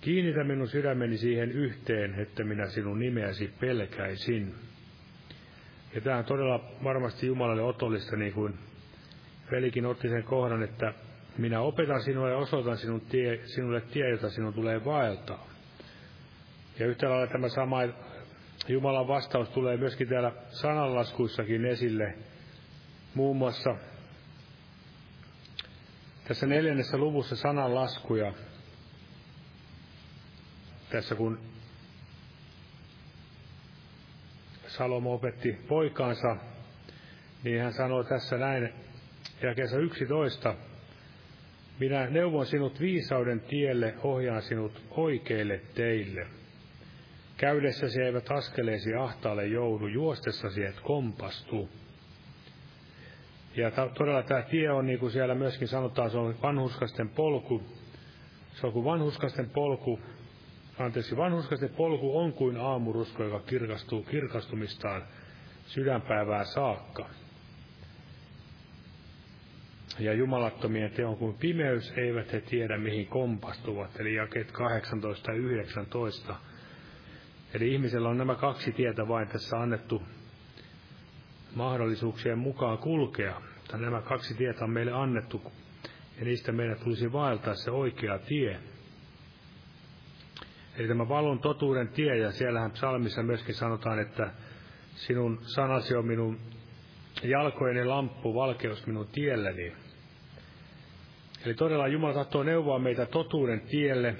Kiinnitä 0.00 0.44
minun 0.44 0.68
sydämeni 0.68 1.16
siihen 1.16 1.52
yhteen, 1.52 2.14
että 2.14 2.44
minä 2.44 2.66
sinun 2.66 2.98
nimeäsi 2.98 3.54
pelkäisin. 3.60 4.54
Ja 5.94 6.00
tämä 6.00 6.16
on 6.16 6.24
todella 6.24 6.60
varmasti 6.84 7.26
Jumalalle 7.26 7.62
otollista, 7.62 8.16
niin 8.16 8.32
kuin 8.32 8.54
velikin 9.50 9.86
otti 9.86 10.08
sen 10.08 10.22
kohdan, 10.22 10.62
että 10.62 10.94
minä 11.38 11.60
opetan 11.60 12.02
sinua 12.02 12.28
ja 12.28 12.36
osoitan 12.36 12.76
sinun 12.76 13.00
tie, 13.00 13.40
sinulle 13.44 13.80
tie, 13.80 14.10
jota 14.10 14.30
sinun 14.30 14.54
tulee 14.54 14.84
vaeltaa. 14.84 15.46
Ja 16.78 16.86
yhtä 16.86 17.10
lailla 17.10 17.26
tämä 17.26 17.48
sama 17.48 17.78
Jumalan 18.68 19.08
vastaus 19.08 19.48
tulee 19.48 19.76
myöskin 19.76 20.08
täällä 20.08 20.32
sananlaskuissakin 20.48 21.64
esille. 21.64 22.14
Muun 23.14 23.36
muassa 23.36 23.76
tässä 26.28 26.46
neljännessä 26.46 26.96
luvussa 26.98 27.36
sananlaskuja, 27.36 28.32
tässä 30.90 31.14
kun 31.14 31.38
Salomo 34.66 35.14
opetti 35.14 35.52
poikaansa, 35.68 36.36
niin 37.44 37.62
hän 37.62 37.72
sanoi 37.72 38.04
tässä 38.04 38.38
näin, 38.38 38.72
jakeessa 39.42 39.78
11, 39.78 40.54
minä 41.78 42.06
neuvon 42.10 42.46
sinut 42.46 42.80
viisauden 42.80 43.40
tielle, 43.40 43.94
ohjaan 44.02 44.42
sinut 44.42 44.82
oikeille 44.90 45.60
teille. 45.74 46.26
Käydessäsi 47.36 48.02
eivät 48.02 48.30
askeleesi 48.30 48.94
ahtaalle 48.94 49.46
joudu, 49.46 49.86
juostessasi 49.86 50.64
et 50.64 50.80
kompastu. 50.80 51.68
Ja 53.56 53.70
todella 53.70 54.22
tämä 54.22 54.42
tie 54.42 54.70
on, 54.70 54.86
niin 54.86 54.98
kuin 54.98 55.12
siellä 55.12 55.34
myöskin 55.34 55.68
sanotaan, 55.68 56.10
se 56.10 56.18
on 56.18 56.34
vanhuskasten 56.42 57.08
polku. 57.08 57.62
Se 58.52 58.66
on 58.66 58.72
kuin 58.72 58.84
vanhuskasten 58.84 59.50
polku, 59.50 60.00
anteeksi, 60.80 61.16
vanhuskasten 61.16 61.68
polku 61.68 62.18
on 62.18 62.32
kuin 62.32 62.56
aamurusko, 62.56 63.24
joka 63.24 63.40
kirkastuu 63.40 64.02
kirkastumistaan 64.02 65.02
sydänpäivää 65.66 66.44
saakka. 66.44 67.08
Ja 69.98 70.12
jumalattomien 70.12 70.90
teon 70.90 71.16
kuin 71.16 71.34
pimeys 71.34 71.92
eivät 71.96 72.32
he 72.32 72.40
tiedä, 72.40 72.78
mihin 72.78 73.06
kompastuvat. 73.06 74.00
Eli 74.00 74.14
jakeet 74.14 74.52
18 74.52 75.32
ja 75.32 75.38
19 75.38 76.36
Eli 77.54 77.74
ihmisellä 77.74 78.08
on 78.08 78.18
nämä 78.18 78.34
kaksi 78.34 78.72
tietä 78.72 79.08
vain 79.08 79.28
tässä 79.28 79.56
annettu 79.56 80.02
mahdollisuuksien 81.54 82.38
mukaan 82.38 82.78
kulkea. 82.78 83.40
Nämä 83.72 84.02
kaksi 84.02 84.34
tietä 84.34 84.64
on 84.64 84.70
meille 84.70 84.92
annettu, 84.92 85.52
ja 86.18 86.24
niistä 86.24 86.52
meidän 86.52 86.78
tulisi 86.84 87.12
vaeltaa 87.12 87.54
se 87.54 87.70
oikea 87.70 88.18
tie. 88.18 88.60
Eli 90.80 90.88
tämä 90.88 91.08
valon 91.08 91.38
totuuden 91.38 91.88
tie, 91.88 92.16
ja 92.16 92.32
siellähän 92.32 92.70
psalmissa 92.70 93.22
myöskin 93.22 93.54
sanotaan, 93.54 93.98
että 93.98 94.30
sinun 94.94 95.38
sanasi 95.42 95.94
on 95.94 96.06
minun 96.06 96.38
jalkojeni 97.22 97.84
lamppu, 97.84 98.34
valkeus 98.34 98.86
minun 98.86 99.08
tielläni. 99.12 99.72
Eli 101.44 101.54
todella 101.54 101.88
Jumala 101.88 102.14
tahtoo 102.14 102.42
neuvoa 102.42 102.78
meitä 102.78 103.06
totuuden 103.06 103.60
tielle, 103.60 104.14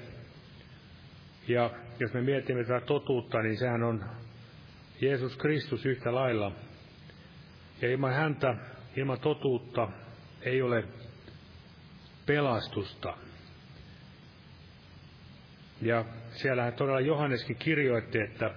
ja 1.47 1.69
jos 1.99 2.13
me 2.13 2.21
mietimme 2.21 2.63
tätä 2.63 2.85
totuutta, 2.85 3.41
niin 3.41 3.57
sehän 3.57 3.83
on 3.83 4.05
Jeesus 5.01 5.37
Kristus 5.37 5.85
yhtä 5.85 6.15
lailla. 6.15 6.51
Ja 7.81 7.91
ilman 7.91 8.13
häntä, 8.13 8.55
ilman 8.95 9.19
totuutta 9.19 9.87
ei 10.41 10.61
ole 10.61 10.83
pelastusta. 12.25 13.17
Ja 15.81 16.05
siellähän 16.31 16.73
todella 16.73 16.99
Johanneskin 16.99 17.55
kirjoitti, 17.55 18.19
että 18.19 18.51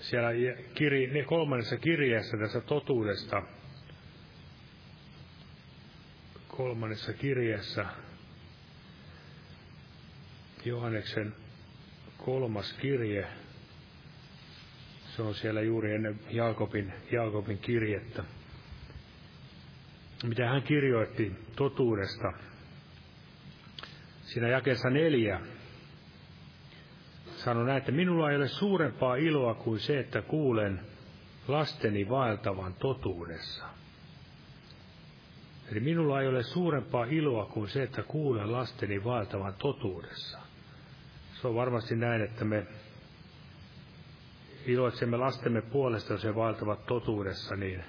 siellä 0.00 0.28
kiri, 0.74 1.24
kolmannessa 1.26 1.76
kirjeessä 1.76 2.36
tässä 2.36 2.60
totuudesta, 2.60 3.42
kolmannessa 6.48 7.12
kirjeessä, 7.12 7.86
Johanneksen 10.64 11.34
kolmas 12.18 12.72
kirje. 12.72 13.26
Se 15.16 15.22
on 15.22 15.34
siellä 15.34 15.62
juuri 15.62 15.94
ennen 15.94 16.20
Jaakobin, 16.30 16.92
Jaakobin 17.10 17.58
kirjettä. 17.58 18.24
Mitä 20.24 20.48
hän 20.48 20.62
kirjoitti 20.62 21.32
totuudesta. 21.56 22.32
Siinä 24.22 24.48
jakeessa 24.48 24.90
neljä 24.90 25.40
sanoi 27.44 27.66
näin, 27.66 27.78
että 27.78 27.92
minulla 27.92 28.30
ei 28.30 28.36
ole 28.36 28.48
suurempaa 28.48 29.14
iloa 29.14 29.54
kuin 29.54 29.80
se, 29.80 30.00
että 30.00 30.22
kuulen 30.22 30.80
lasteni 31.48 32.08
vaeltavan 32.08 32.74
totuudessa. 32.74 33.64
Eli 35.72 35.80
minulla 35.80 36.20
ei 36.20 36.28
ole 36.28 36.42
suurempaa 36.42 37.04
iloa 37.04 37.46
kuin 37.46 37.68
se, 37.68 37.82
että 37.82 38.02
kuulen 38.02 38.52
lasteni 38.52 39.04
vaeltavan 39.04 39.54
totuudessa. 39.54 40.38
Se 41.40 41.48
on 41.48 41.54
varmasti 41.54 41.96
näin, 41.96 42.22
että 42.22 42.44
me 42.44 42.66
iloitsemme 44.66 45.16
lastemme 45.16 45.62
puolesta, 45.62 46.12
jos 46.12 46.24
he 46.24 46.34
vaeltavat 46.34 46.86
totuudessa, 46.86 47.56
niin 47.56 47.84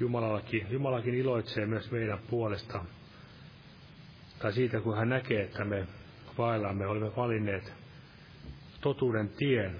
Jumalakin, 0.00 0.66
Jumalakin 0.70 1.14
iloitsee 1.14 1.66
myös 1.66 1.90
meidän 1.90 2.18
puolesta. 2.30 2.84
Tai 4.38 4.52
siitä, 4.52 4.80
kun 4.80 4.96
hän 4.96 5.08
näkee, 5.08 5.42
että 5.42 5.64
me 5.64 5.86
vaellamme, 6.38 6.86
olemme 6.86 7.16
valinneet 7.16 7.85
totuuden 8.86 9.28
tien. 9.28 9.76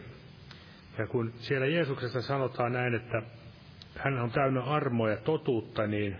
Ja 0.98 1.06
kun 1.06 1.32
siellä 1.38 1.66
Jeesuksessa 1.66 2.22
sanotaan 2.22 2.72
näin, 2.72 2.94
että 2.94 3.22
hän 3.98 4.18
on 4.18 4.30
täynnä 4.30 4.62
armoa 4.62 5.10
ja 5.10 5.16
totuutta, 5.16 5.86
niin 5.86 6.16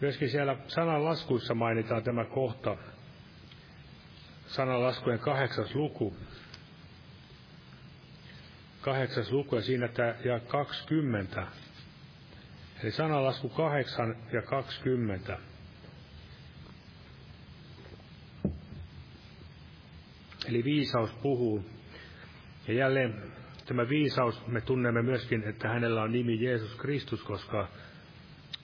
myöskin 0.00 0.30
siellä 0.30 0.56
sananlaskuissa 0.68 1.54
mainitaan 1.54 2.02
tämä 2.02 2.24
kohta, 2.24 2.76
sananlaskujen 4.46 5.18
kahdeksas 5.18 5.74
luku, 5.74 6.16
kahdeksas 8.80 9.32
luku 9.32 9.56
ja 9.56 9.62
siinä 9.62 9.88
tämä 9.88 10.14
ja 10.24 10.40
20. 10.40 11.46
Eli 12.82 12.90
sanalasku 12.90 13.48
8 13.48 14.16
ja 14.32 14.42
20. 14.42 15.38
Eli 20.48 20.64
viisaus 20.64 21.10
puhuu. 21.22 21.81
Ja 22.68 22.74
jälleen 22.74 23.14
tämä 23.66 23.88
viisaus, 23.88 24.46
me 24.46 24.60
tunnemme 24.60 25.02
myöskin, 25.02 25.44
että 25.44 25.68
hänellä 25.68 26.02
on 26.02 26.12
nimi 26.12 26.44
Jeesus 26.44 26.74
Kristus, 26.74 27.22
koska 27.22 27.68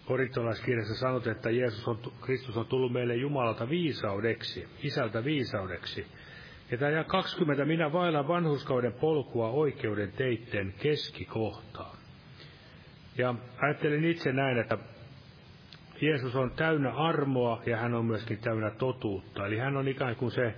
korintolaiskirjassa 0.05 0.95
sanotaan, 0.95 1.37
että 1.37 1.51
Jeesus 1.51 1.89
on, 1.89 1.99
Kristus 2.21 2.57
on 2.57 2.67
tullut 2.67 2.93
meille 2.93 3.17
Jumalalta 3.17 3.69
viisaudeksi, 3.69 4.69
isältä 4.83 5.25
viisaudeksi. 5.25 6.07
Ja 6.71 6.79
tämä 6.79 7.05
20, 7.05 7.65
minä 7.65 7.93
vailan 7.93 8.29
vanhuskauden 8.29 8.93
polkua 8.93 9.49
oikeuden 9.49 10.13
teitten 10.13 10.75
keskikohtaa. 10.79 11.97
Ja 13.19 13.35
ajattelin 13.63 14.05
itse 14.05 14.33
näin, 14.33 14.59
että 14.59 14.79
Jeesus 16.01 16.37
on 16.37 16.51
täynnä 16.51 16.91
armoa 16.91 17.63
ja 17.67 17.77
hän 17.77 17.95
on 17.95 18.05
myöskin 18.05 18.39
täynnä 18.39 18.71
totuutta. 18.71 19.47
Eli 19.47 19.59
hän 19.59 19.77
on 19.77 19.89
ikään 19.89 20.17
kuin 20.17 20.31
se 20.31 20.55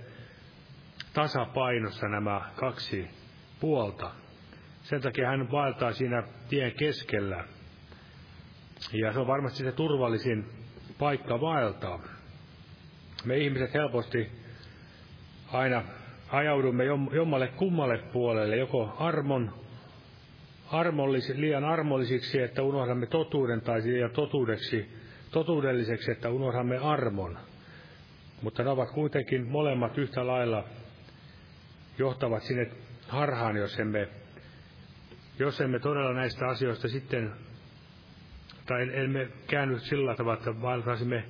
tasapainossa 1.13 2.07
nämä 2.07 2.41
kaksi 2.55 3.20
puolta. 3.61 4.11
Sen 4.83 5.01
takia 5.01 5.27
hän 5.27 5.51
vaeltaa 5.51 5.93
siinä 5.93 6.23
tien 6.49 6.71
keskellä. 6.71 7.43
Ja 8.93 9.13
se 9.13 9.19
on 9.19 9.27
varmasti 9.27 9.63
se 9.63 9.71
turvallisin 9.71 10.45
paikka 10.99 11.41
vaeltaa. 11.41 11.99
Me 13.25 13.37
ihmiset 13.37 13.73
helposti 13.73 14.31
aina 15.51 15.83
ajaudumme 16.29 16.83
jommalle 17.11 17.47
kummalle 17.47 17.97
puolelle, 17.97 18.57
joko 18.57 18.95
armon, 18.99 19.53
armollis, 20.71 21.29
liian 21.29 21.65
armollisiksi, 21.65 22.41
että 22.41 22.63
unohdamme 22.63 23.05
totuuden, 23.05 23.61
tai 23.61 23.83
liian 23.83 24.11
totuudeksi, 24.11 24.89
totuudelliseksi, 25.31 26.11
että 26.11 26.29
unohdamme 26.29 26.77
armon. 26.77 27.37
Mutta 28.41 28.63
ne 28.63 28.69
ovat 28.69 28.91
kuitenkin 28.91 29.47
molemmat 29.47 29.97
yhtä 29.97 30.27
lailla 30.27 30.63
johtavat 31.97 32.43
sinne 32.43 32.71
harhaan, 33.11 33.55
jos 33.55 33.79
emme, 33.79 34.09
jos 35.39 35.61
emme 35.61 35.79
todella 35.79 36.13
näistä 36.13 36.47
asioista 36.47 36.87
sitten, 36.87 37.33
tai 38.65 38.89
emme 38.93 39.27
käänny 39.47 39.79
sillä 39.79 40.15
tavalla, 40.15 40.37
että 40.37 40.61
vaeltaisimme, 40.61 41.25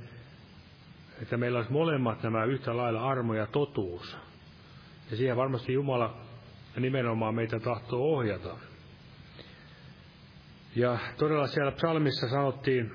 että 1.21 1.37
meillä 1.37 1.57
olisi 1.57 1.71
molemmat 1.71 2.23
nämä 2.23 2.43
yhtä 2.43 2.77
lailla 2.77 3.09
armo 3.09 3.33
ja 3.33 3.47
totuus. 3.47 4.17
Ja 5.11 5.17
siihen 5.17 5.37
varmasti 5.37 5.73
Jumala 5.73 6.17
nimenomaan 6.79 7.35
meitä 7.35 7.59
tahtoo 7.59 8.13
ohjata. 8.13 8.57
Ja 10.75 10.97
todella 11.17 11.47
siellä 11.47 11.71
psalmissa 11.71 12.29
sanottiin 12.29 12.91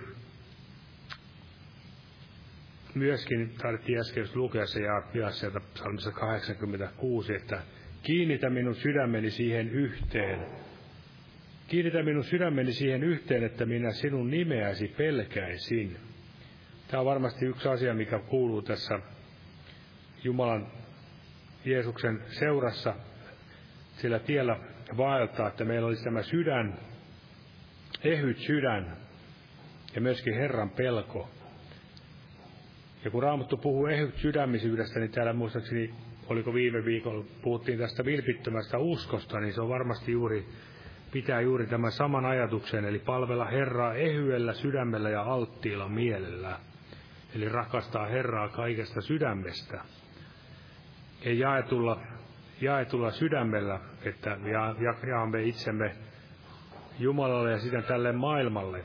myöskin, 2.94 3.54
tarvittiin 3.58 3.98
äsken 3.98 4.28
lukea 4.34 4.66
se 4.66 4.80
ja, 5.14 5.30
sieltä 5.30 5.60
psalmissa 5.74 6.12
86, 6.12 7.34
että 7.34 7.62
kiinnitä 8.06 8.50
minun 8.50 8.74
sydämeni 8.74 9.30
siihen 9.30 9.70
yhteen. 9.70 10.46
Kiinnitä 11.68 12.02
minun 12.02 12.24
sydämeni 12.24 12.72
siihen 12.72 13.04
yhteen, 13.04 13.44
että 13.44 13.66
minä 13.66 13.92
sinun 13.92 14.30
nimeäsi 14.30 14.88
pelkäisin. 14.88 15.96
Tämä 16.88 17.00
on 17.00 17.06
varmasti 17.06 17.46
yksi 17.46 17.68
asia, 17.68 17.94
mikä 17.94 18.18
kuuluu 18.18 18.62
tässä 18.62 19.00
Jumalan 20.24 20.66
Jeesuksen 21.64 22.22
seurassa 22.26 22.94
sillä 23.96 24.18
tiellä 24.18 24.60
vaeltaa, 24.96 25.48
että 25.48 25.64
meillä 25.64 25.86
olisi 25.86 26.04
tämä 26.04 26.22
sydän, 26.22 26.78
ehyt 28.04 28.38
sydän 28.38 28.96
ja 29.94 30.00
myöskin 30.00 30.34
Herran 30.34 30.70
pelko. 30.70 31.30
Ja 33.04 33.10
kun 33.10 33.22
Raamattu 33.22 33.56
puhuu 33.56 33.86
ehyt 33.86 34.16
sydämisyydestä, 34.16 35.00
niin 35.00 35.10
täällä 35.10 35.32
muistaakseni, 35.32 35.94
oliko 36.28 36.54
viime 36.54 36.84
viikolla, 36.84 37.24
puhuttiin 37.42 37.78
tästä 37.78 38.04
vilpittömästä 38.04 38.78
uskosta, 38.78 39.40
niin 39.40 39.52
se 39.52 39.60
on 39.60 39.68
varmasti 39.68 40.12
juuri, 40.12 40.46
pitää 41.12 41.40
juuri 41.40 41.66
tämän 41.66 41.92
saman 41.92 42.24
ajatuksen, 42.24 42.84
eli 42.84 42.98
palvella 42.98 43.44
Herraa 43.44 43.94
ehyellä 43.94 44.52
sydämellä 44.52 45.10
ja 45.10 45.22
alttiilla 45.22 45.88
mielellä. 45.88 46.58
Eli 47.34 47.48
rakastaa 47.48 48.06
Herraa 48.06 48.48
kaikesta 48.48 49.00
sydämestä 49.00 49.80
ei 51.22 51.38
jaetulla, 51.38 52.00
jaetulla 52.60 53.10
sydämellä, 53.10 53.80
että 54.02 54.38
jaamme 55.08 55.42
itsemme 55.42 55.96
Jumalalle 56.98 57.50
ja 57.50 57.58
sitten 57.58 57.82
tälle 57.82 58.12
maailmalle. 58.12 58.84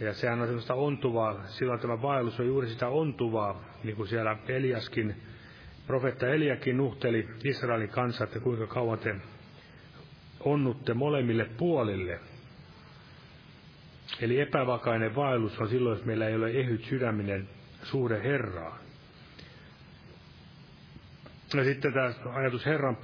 Ja 0.00 0.14
sehän 0.14 0.40
on 0.40 0.46
sellaista 0.46 0.74
ontuvaa, 0.74 1.46
silloin 1.46 1.80
tämä 1.80 2.02
vaellus 2.02 2.40
on 2.40 2.46
juuri 2.46 2.68
sitä 2.68 2.88
ontuvaa, 2.88 3.64
niin 3.84 3.96
kuin 3.96 4.08
siellä 4.08 4.36
Eliaskin, 4.48 5.16
profetta 5.90 6.26
Eliakin 6.26 6.76
nuhteli 6.76 7.28
Israelin 7.44 7.88
kanssa, 7.88 8.24
että 8.24 8.40
kuinka 8.40 8.66
kauan 8.66 8.98
te 8.98 9.14
onnutte 10.40 10.94
molemmille 10.94 11.44
puolille. 11.44 12.20
Eli 14.20 14.40
epävakainen 14.40 15.14
vaellus 15.14 15.58
on 15.60 15.68
silloin, 15.68 15.96
jos 15.96 16.06
meillä 16.06 16.28
ei 16.28 16.34
ole 16.34 16.50
ehyt 16.50 16.84
sydäminen 16.84 17.48
suhde 17.82 18.22
Herraan. 18.22 18.78
Ja 21.54 21.64
sitten 21.64 21.92
tämä 21.92 22.34
ajatus 22.34 22.66
Herran 22.66 22.96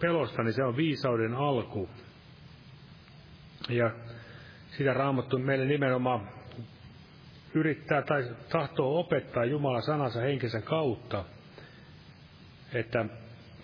pelosta, 0.00 0.42
niin 0.42 0.52
se 0.52 0.64
on 0.64 0.76
viisauden 0.76 1.34
alku. 1.34 1.88
Ja 3.68 3.90
sitä 4.78 4.94
raamattu 4.94 5.38
meille 5.38 5.64
nimenomaan 5.64 6.28
yrittää 7.54 8.02
tai 8.02 8.24
tahtoo 8.48 8.98
opettaa 8.98 9.44
Jumala 9.44 9.80
sanansa 9.80 10.20
henkensä 10.20 10.60
kautta. 10.60 11.24
Että, 12.74 13.04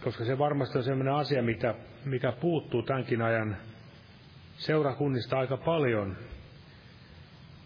koska 0.05 0.25
se 0.25 0.39
varmasti 0.39 0.79
on 0.79 0.85
sellainen 0.85 1.15
asia, 1.15 1.43
mitä, 1.43 1.75
mikä 2.05 2.33
puuttuu 2.33 2.83
tämänkin 2.83 3.23
ajan 3.23 3.57
seurakunnista 4.57 5.39
aika 5.39 5.57
paljon. 5.57 6.17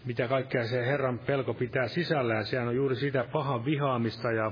Mitä 0.05 0.27
kaikkea 0.27 0.67
se 0.67 0.85
Herran 0.85 1.19
pelko 1.19 1.53
pitää 1.53 1.87
sisällään. 1.87 2.45
Sehän 2.45 2.67
on 2.67 2.75
juuri 2.75 2.95
sitä 2.95 3.25
pahan 3.31 3.65
vihaamista 3.65 4.31
ja 4.31 4.51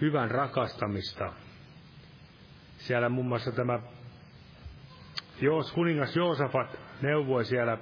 hyvän 0.00 0.30
rakastamista. 0.30 1.32
Siellä 2.78 3.08
muun 3.08 3.26
muassa 3.26 3.52
tämä 3.52 3.80
Joos, 5.40 5.72
kuningas 5.72 6.16
Joosafat 6.16 6.78
neuvoi 7.02 7.44
siellä 7.44 7.78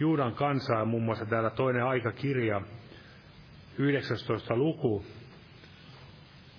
Juudan 0.00 0.34
kansaa, 0.34 0.84
muun 0.84 1.02
muassa 1.02 1.26
täällä 1.26 1.50
toinen 1.50 1.84
aikakirja, 1.84 2.60
19. 3.78 4.56
luku. 4.56 5.04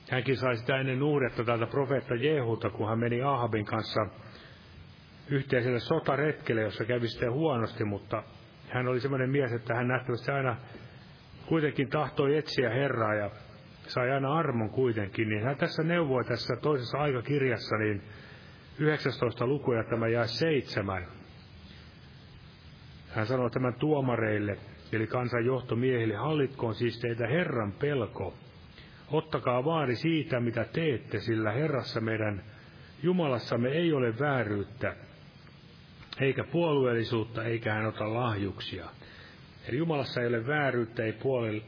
Hänkin 0.10 0.38
sai 0.38 0.58
sitä 0.58 0.78
ennen 0.80 1.04
uudetta 1.04 1.44
täältä 1.44 1.66
profeetta 1.68 2.16
Jehulta, 2.16 2.70
kun 2.70 2.90
hän 2.90 3.00
meni 3.00 3.22
Ahabin 3.22 3.66
kanssa 3.66 4.06
yhteiselle 5.30 5.80
sotaretkelle, 5.80 6.62
jossa 6.62 6.86
kävi 6.86 7.08
sitten 7.08 7.32
huonosti, 7.32 7.84
mutta 7.84 8.24
hän 8.70 8.88
oli 8.88 9.00
semmoinen 9.00 9.30
mies, 9.30 9.52
että 9.52 9.76
hän 9.76 9.88
nähtävästi 9.88 10.32
aina 10.32 10.56
kuitenkin 11.46 11.90
tahtoi 11.90 12.38
etsiä 12.38 12.70
Herraa 12.70 13.14
ja 13.14 13.30
sai 13.88 14.12
aina 14.12 14.34
armon 14.34 14.70
kuitenkin, 14.70 15.30
niin 15.30 15.44
hän 15.44 15.58
tässä 15.58 15.84
neuvoi 15.84 16.24
tässä 16.24 16.56
toisessa 16.62 16.98
aikakirjassa, 16.98 17.78
niin 17.78 18.02
19. 18.80 19.48
luku 19.48 19.74
ja 19.74 19.84
tämä 19.84 20.08
jää 20.08 20.28
seitsemän. 20.28 21.08
Hän 23.10 23.26
sanoi 23.26 23.52
tämän 23.52 23.74
tuomareille, 23.74 24.58
eli 24.92 25.08
kansan 25.08 25.46
johtomiehille, 25.46 26.16
hallitkoon 26.16 26.76
siis 26.76 27.00
teitä 27.00 27.28
Herran 27.28 27.72
pelko. 27.72 28.34
Ottakaa 29.12 29.66
vaari 29.66 29.96
siitä, 29.96 30.40
mitä 30.40 30.66
teette, 30.74 31.20
sillä 31.20 31.52
Herrassa 31.52 32.02
meidän 32.02 32.44
Jumalassamme 33.04 33.70
ei 33.70 33.94
ole 33.94 34.20
vääryyttä, 34.20 34.96
eikä 36.20 36.44
puolueellisuutta, 36.44 37.44
eikä 37.44 37.74
hän 37.74 37.86
ota 37.86 38.14
lahjuksia. 38.14 38.86
Eli 39.68 39.78
Jumalassa 39.78 40.22
ei 40.22 40.28
ole 40.28 40.48
vääryyttä, 40.48 41.04
ei 41.04 41.16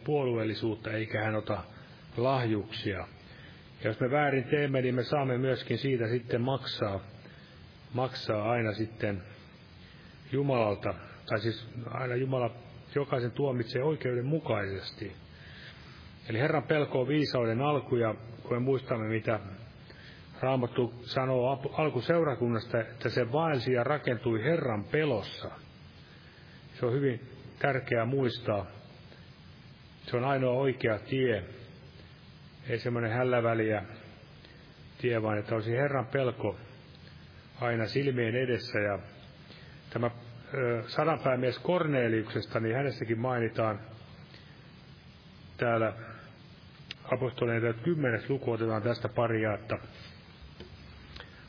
puolueellisuutta, 0.06 0.92
eikä 0.92 1.24
hän 1.24 1.36
ota 1.36 1.64
lahjuksia. 2.18 2.98
Ja 3.84 3.90
jos 3.90 4.00
me 4.00 4.12
väärin 4.12 4.44
teemme, 4.44 4.82
niin 4.82 4.96
me 4.96 5.04
saamme 5.04 5.38
myöskin 5.38 5.78
siitä 5.78 6.08
sitten 6.08 6.42
maksaa, 6.42 7.00
maksaa 7.94 8.52
aina 8.52 8.74
sitten 8.74 9.22
Jumalalta, 10.32 10.94
tai 11.26 11.40
siis 11.40 11.68
aina 11.86 12.16
Jumala 12.16 12.52
jokaisen 12.96 13.32
tuomitsee 13.32 13.84
oikeudenmukaisesti. 13.84 15.12
Eli 16.32 16.40
Herran 16.40 16.64
pelko 16.64 17.02
on 17.02 17.08
viisauden 17.08 17.62
alku, 17.62 17.96
ja 17.96 18.16
kun 18.44 18.54
me 18.54 18.60
muistamme, 18.60 19.08
mitä 19.08 19.40
Raamattu 20.42 20.94
sanoo 21.02 21.72
alkuseurakunnasta, 21.74 22.80
että 22.80 23.10
se 23.10 23.32
vaelsi 23.32 23.74
ja 23.74 23.84
rakentui 23.84 24.44
Herran 24.44 24.84
pelossa. 24.84 25.52
Se 26.74 26.86
on 26.86 26.94
hyvin 26.94 27.22
tärkeää 27.60 28.06
muistaa. 28.06 28.66
Se 30.06 30.18
on 30.18 30.24
ainoa 30.24 30.54
oikea 30.54 31.00
tie. 31.00 31.44
Ei 32.70 32.80
semmoinen 32.80 33.12
hälläväliä 33.12 33.84
tie, 34.98 35.22
vaan 35.22 35.38
että 35.38 35.56
olisi 35.56 35.72
Herran 35.72 36.08
pelko 36.08 36.56
aina 37.62 37.86
silmien 37.86 38.36
edessä. 38.36 38.80
Ja 38.80 39.00
tämä 39.90 40.12
sadanpäämies 40.88 41.60
Korneliuksesta, 41.60 42.60
niin 42.60 42.76
hänestäkin 42.76 43.20
mainitaan 43.20 43.80
täällä 45.58 46.11
apostolien 47.12 47.76
kymmenes 47.84 48.30
luku 48.30 48.52
otetaan 48.52 48.82
tästä 48.82 49.10
paria, 49.10 49.54
että 49.54 49.78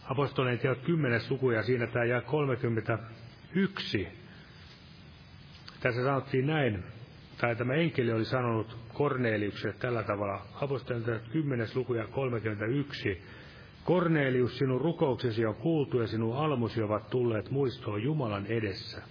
apostolien 0.05 0.59
teot 0.59 0.79
kymmenes 0.79 1.31
luku 1.31 1.51
ja 1.51 1.62
siinä 1.62 1.87
tämä 1.87 2.05
jää 2.05 2.20
31. 2.20 4.09
Tässä 5.81 6.05
sanottiin 6.05 6.46
näin, 6.46 6.85
tai 7.38 7.57
tämä 7.57 7.75
enkeli 7.75 8.12
oli 8.12 8.25
sanonut 8.25 8.79
Korneliukselle 8.94 9.77
tällä 9.79 10.03
tavalla, 10.03 10.46
apostolien 10.55 11.05
teot 11.05 11.29
kymmenes 11.33 11.77
luku 11.77 11.94
ja 11.94 12.07
31. 12.07 13.22
Kornelius, 13.85 14.59
sinun 14.59 14.81
rukouksesi 14.81 15.46
on 15.46 15.55
kuultu 15.55 16.01
ja 16.01 16.07
sinun 16.07 16.37
almusi 16.37 16.83
ovat 16.83 17.11
tulleet 17.11 17.51
muistoon 17.51 18.03
Jumalan 18.03 18.46
edessä. 18.46 19.03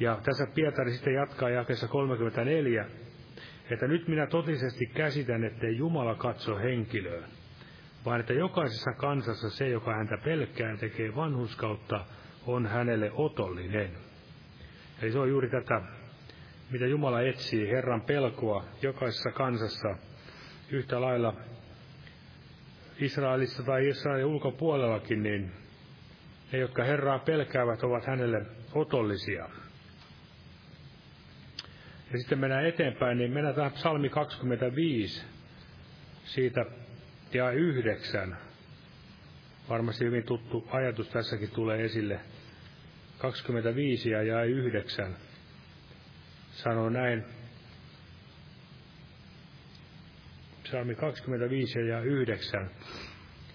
Ja 0.00 0.18
tässä 0.24 0.46
Pietari 0.54 0.92
sitten 0.92 1.14
jatkaa 1.14 1.50
jakessa 1.50 1.88
34, 1.88 2.86
että 3.70 3.86
nyt 3.86 4.08
minä 4.08 4.26
totisesti 4.26 4.86
käsitän, 4.86 5.44
ettei 5.44 5.76
Jumala 5.76 6.14
katso 6.14 6.58
henkilöön, 6.58 7.30
vaan 8.04 8.20
että 8.20 8.32
jokaisessa 8.32 8.92
kansassa 8.92 9.50
se, 9.50 9.68
joka 9.68 9.94
häntä 9.94 10.18
pelkää 10.24 10.76
tekee 10.76 11.16
vanhuskautta, 11.16 12.04
on 12.46 12.66
hänelle 12.66 13.10
otollinen. 13.14 13.90
Eli 15.02 15.12
se 15.12 15.18
on 15.18 15.28
juuri 15.28 15.50
tätä, 15.50 15.82
mitä 16.70 16.86
Jumala 16.86 17.20
etsii, 17.20 17.70
Herran 17.70 18.02
pelkoa 18.02 18.64
jokaisessa 18.82 19.30
kansassa 19.30 19.88
yhtä 20.70 21.00
lailla 21.00 21.34
Israelissa 22.98 23.62
tai 23.62 23.88
Israelin 23.88 24.24
ulkopuolellakin, 24.24 25.22
niin 25.22 25.52
ne, 26.52 26.58
jotka 26.58 26.84
Herraa 26.84 27.18
pelkäävät, 27.18 27.82
ovat 27.82 28.06
hänelle 28.06 28.46
otollisia. 28.74 29.48
Ja 32.12 32.18
sitten 32.18 32.38
mennään 32.38 32.66
eteenpäin, 32.66 33.18
niin 33.18 33.32
mennään 33.32 33.54
tähän 33.54 33.72
psalmi 33.72 34.08
25, 34.08 35.22
siitä 36.24 36.64
ja 37.32 37.50
9. 37.50 38.36
Varmasti 39.68 40.04
hyvin 40.04 40.24
tuttu 40.24 40.68
ajatus 40.70 41.08
tässäkin 41.08 41.50
tulee 41.50 41.84
esille. 41.84 42.20
25 43.18 44.10
ja 44.10 44.44
9 44.44 45.16
sanoo 46.52 46.88
näin. 46.88 47.24
Psalmi 50.62 50.94
25 50.94 51.88
ja 51.88 52.00
9. 52.00 52.70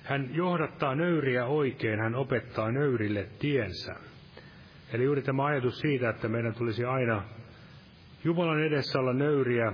Hän 0.03 0.35
johdattaa 0.35 0.95
nöyriä 0.95 1.45
oikein, 1.45 1.99
hän 1.99 2.15
opettaa 2.15 2.71
nöyrille 2.71 3.27
tiensä. 3.39 3.95
Eli 4.93 5.03
juuri 5.03 5.21
tämä 5.21 5.45
ajatus 5.45 5.79
siitä, 5.79 6.09
että 6.09 6.27
meidän 6.27 6.53
tulisi 6.53 6.83
aina 6.83 7.23
Jumalan 8.25 8.63
edessä 8.63 8.99
olla 8.99 9.13
nöyriä. 9.13 9.73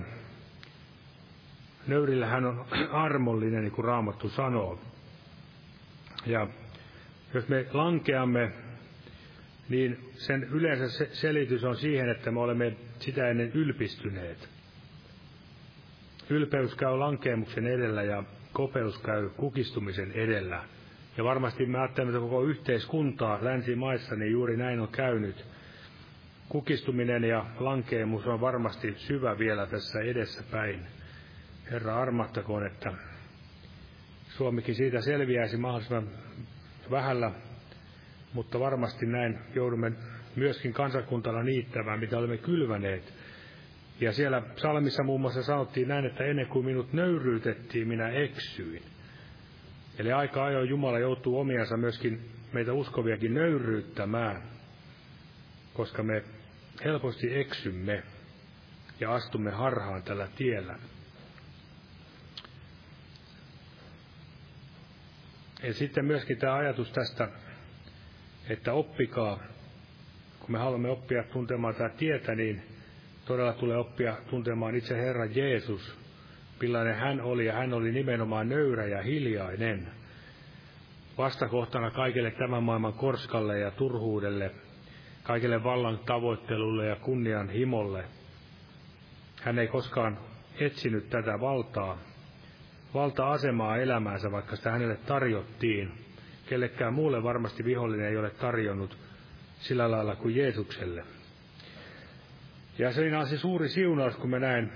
Nöyrillä 1.87 2.27
hän 2.27 2.45
on 2.45 2.65
armollinen, 3.07 3.61
niin 3.61 3.71
kuin 3.71 3.85
Raamattu 3.85 4.29
sanoo. 4.29 4.79
Ja 6.25 6.47
jos 7.33 7.47
me 7.47 7.65
lankeamme, 7.73 8.51
niin 9.69 10.09
sen 10.13 10.43
yleensä 10.43 11.05
selitys 11.13 11.63
on 11.63 11.75
siihen, 11.75 12.09
että 12.09 12.31
me 12.31 12.39
olemme 12.39 12.75
sitä 12.99 13.29
ennen 13.29 13.51
ylpistyneet. 13.53 14.49
Ylpeys 16.29 16.75
käy 16.75 16.97
lankeemuksen 16.97 17.67
edellä 17.67 18.03
ja 18.03 18.23
kopeus 18.53 18.97
käy 18.97 19.29
kukistumisen 19.29 20.11
edellä. 20.11 20.63
Ja 21.17 21.23
varmasti 21.23 21.65
me 21.65 21.79
ajattelemme, 21.79 22.19
koko 22.19 22.43
yhteiskuntaa 22.43 23.39
länsimaissa, 23.41 24.15
niin 24.15 24.31
juuri 24.31 24.57
näin 24.57 24.79
on 24.79 24.87
käynyt. 24.87 25.45
Kukistuminen 26.51 27.23
ja 27.23 27.45
lankeemus 27.59 28.27
on 28.27 28.41
varmasti 28.41 28.93
syvä 28.97 29.37
vielä 29.39 29.67
tässä 29.67 29.99
edessä 29.99 30.43
päin. 30.51 30.85
Herra 31.71 32.01
armattakoon, 32.01 32.65
että 32.65 32.93
Suomikin 34.29 34.75
siitä 34.75 35.01
selviäisi 35.01 35.57
mahdollisimman 35.57 36.07
vähällä, 36.91 37.31
mutta 38.33 38.59
varmasti 38.59 39.05
näin 39.05 39.39
joudumme 39.55 39.91
myöskin 40.35 40.73
kansakuntana 40.73 41.43
niittämään, 41.43 41.99
mitä 41.99 42.17
olemme 42.17 42.37
kylväneet. 42.37 43.13
Ja 44.01 44.11
siellä 44.11 44.41
psalmissa 44.41 45.03
muun 45.03 45.21
muassa 45.21 45.43
sanottiin 45.43 45.87
näin, 45.87 46.05
että 46.05 46.23
ennen 46.23 46.47
kuin 46.47 46.65
minut 46.65 46.93
nöyryytettiin, 46.93 47.87
minä 47.87 48.09
eksyin. 48.09 48.83
Eli 49.99 50.11
aika 50.11 50.45
ajoin 50.45 50.69
Jumala 50.69 50.99
joutuu 50.99 51.39
omiansa 51.39 51.77
myöskin 51.77 52.21
meitä 52.53 52.73
uskoviakin 52.73 53.33
nöyryyttämään, 53.33 54.41
koska 55.73 56.03
me 56.03 56.23
helposti 56.85 57.39
eksymme 57.39 58.03
ja 58.99 59.13
astumme 59.13 59.51
harhaan 59.51 60.03
tällä 60.03 60.27
tiellä. 60.35 60.75
Ja 65.63 65.73
sitten 65.73 66.05
myöskin 66.05 66.37
tämä 66.37 66.55
ajatus 66.55 66.91
tästä, 66.91 67.27
että 68.49 68.73
oppikaa, 68.73 69.39
kun 70.39 70.51
me 70.51 70.57
haluamme 70.57 70.89
oppia 70.89 71.23
tuntemaan 71.23 71.75
tätä 71.75 71.95
tietä, 71.97 72.35
niin 72.35 72.63
todella 73.25 73.53
tulee 73.53 73.77
oppia 73.77 74.17
tuntemaan 74.29 74.75
itse 74.75 74.95
Herra 74.97 75.25
Jeesus, 75.25 75.97
millainen 76.61 76.95
hän 76.95 77.21
oli, 77.21 77.45
ja 77.45 77.53
hän 77.53 77.73
oli 77.73 77.91
nimenomaan 77.91 78.49
nöyrä 78.49 78.85
ja 78.85 79.01
hiljainen. 79.01 79.87
Vastakohtana 81.17 81.91
kaikelle 81.91 82.31
tämän 82.31 82.63
maailman 82.63 82.93
korskalle 82.93 83.59
ja 83.59 83.71
turhuudelle, 83.71 84.51
kaikelle 85.23 85.63
vallan 85.63 85.99
tavoittelulle 85.99 86.85
ja 86.85 86.95
kunnian 86.95 87.49
himolle. 87.49 88.03
Hän 89.41 89.59
ei 89.59 89.67
koskaan 89.67 90.17
etsinyt 90.59 91.09
tätä 91.09 91.39
valtaa, 91.39 91.97
valta-asemaa 92.93 93.77
elämäänsä, 93.77 94.31
vaikka 94.31 94.55
sitä 94.55 94.71
hänelle 94.71 94.95
tarjottiin. 94.95 95.91
Kellekään 96.45 96.93
muulle 96.93 97.23
varmasti 97.23 97.65
vihollinen 97.65 98.09
ei 98.09 98.17
ole 98.17 98.29
tarjonnut 98.29 98.97
sillä 99.59 99.91
lailla 99.91 100.15
kuin 100.15 100.35
Jeesukselle. 100.35 101.03
Ja 102.77 102.91
siinä 102.91 103.19
on 103.19 103.27
se 103.27 103.37
suuri 103.37 103.69
siunaus, 103.69 104.15
kun 104.15 104.29
me 104.29 104.39
näin 104.39 104.71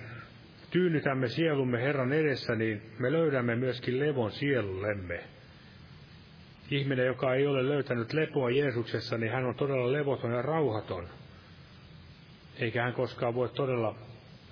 tyynnytämme 0.70 1.28
sielumme 1.28 1.82
Herran 1.82 2.14
edessä, 2.14 2.56
niin 2.56 2.82
me 3.00 3.12
löydämme 3.12 3.56
myöskin 3.56 4.00
levon 4.00 4.32
sielullemme. 4.32 5.24
Ihminen, 6.72 7.06
joka 7.06 7.34
ei 7.34 7.48
ole 7.48 7.70
löytänyt 7.70 8.14
lepoa 8.14 8.50
Jeesuksessa, 8.50 9.18
niin 9.18 9.32
hän 9.32 9.46
on 9.46 9.56
todella 9.56 9.92
levoton 9.92 10.32
ja 10.32 10.42
rauhaton. 10.42 11.08
Eikä 12.60 12.84
hän 12.84 12.94
koskaan 12.94 13.36
voi 13.36 13.50
todella 13.50 13.96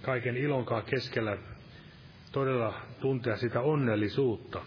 kaiken 0.02 0.38
ilonkaan 0.38 0.84
keskellä 0.84 1.38
todella 2.32 2.74
tuntea 3.02 3.38
sitä 3.38 3.62
onnellisuutta. 3.62 4.62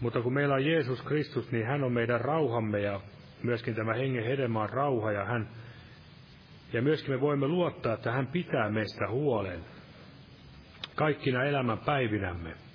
Mutta 0.00 0.20
kun 0.20 0.34
meillä 0.34 0.54
on 0.54 0.66
Jeesus 0.66 1.02
Kristus, 1.02 1.52
niin 1.52 1.66
hän 1.66 1.84
on 1.84 1.92
meidän 1.92 2.20
rauhamme 2.20 2.80
ja 2.80 3.00
myöskin 3.42 3.74
tämä 3.74 3.94
hengen 3.94 4.24
hedelmä 4.24 4.66
rauha 4.66 5.12
ja 5.12 5.24
hän 5.24 5.48
ja 6.72 6.82
myöskin 6.82 7.10
me 7.14 7.20
voimme 7.20 7.48
luottaa, 7.48 7.94
että 7.94 8.12
hän 8.12 8.26
pitää 8.26 8.70
meistä 8.70 9.08
huolen 9.08 9.64
kaikkina 10.94 11.44
elämän 11.44 11.78
päivinämme. 11.78 12.67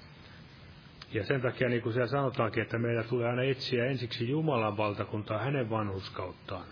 Ja 1.13 1.23
sen 1.25 1.41
takia, 1.41 1.69
niin 1.69 1.81
kuin 1.81 1.93
siellä 1.93 2.07
sanotaankin, 2.07 2.63
että 2.63 2.77
meidän 2.77 3.05
tulee 3.05 3.29
aina 3.29 3.43
etsiä 3.43 3.85
ensiksi 3.85 4.29
Jumalan 4.29 4.77
valtakuntaa 4.77 5.39
hänen 5.39 5.69
vanhuskauttaan. 5.69 6.65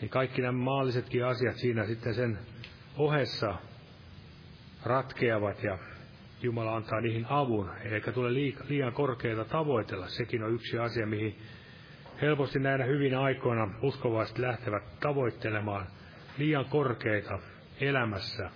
Niin 0.00 0.08
kaikki 0.08 0.42
nämä 0.42 0.52
maallisetkin 0.52 1.24
asiat 1.24 1.56
siinä 1.56 1.86
sitten 1.86 2.14
sen 2.14 2.38
ohessa 2.96 3.54
ratkeavat 4.84 5.62
ja 5.62 5.78
Jumala 6.42 6.76
antaa 6.76 7.00
niihin 7.00 7.26
avun, 7.28 7.70
eikä 7.84 8.12
tule 8.12 8.34
liian 8.68 8.92
korkeita 8.92 9.44
tavoitella. 9.44 10.08
Sekin 10.08 10.42
on 10.42 10.54
yksi 10.54 10.78
asia, 10.78 11.06
mihin 11.06 11.38
helposti 12.22 12.58
näinä 12.58 12.84
hyvinä 12.84 13.20
aikoina 13.20 13.74
uskovaiset 13.82 14.38
lähtevät 14.38 14.82
tavoittelemaan 15.00 15.86
liian 16.38 16.64
korkeita 16.64 17.38
elämässä. 17.80 18.50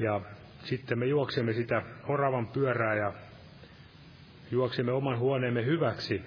Ja 0.00 0.20
sitten 0.64 0.98
me 0.98 1.06
juoksemme 1.06 1.52
sitä 1.52 1.82
oravan 2.08 2.46
pyörää 2.46 2.94
ja 2.94 3.12
juoksemme 4.54 4.92
oman 4.92 5.18
huoneemme 5.18 5.64
hyväksi. 5.64 6.22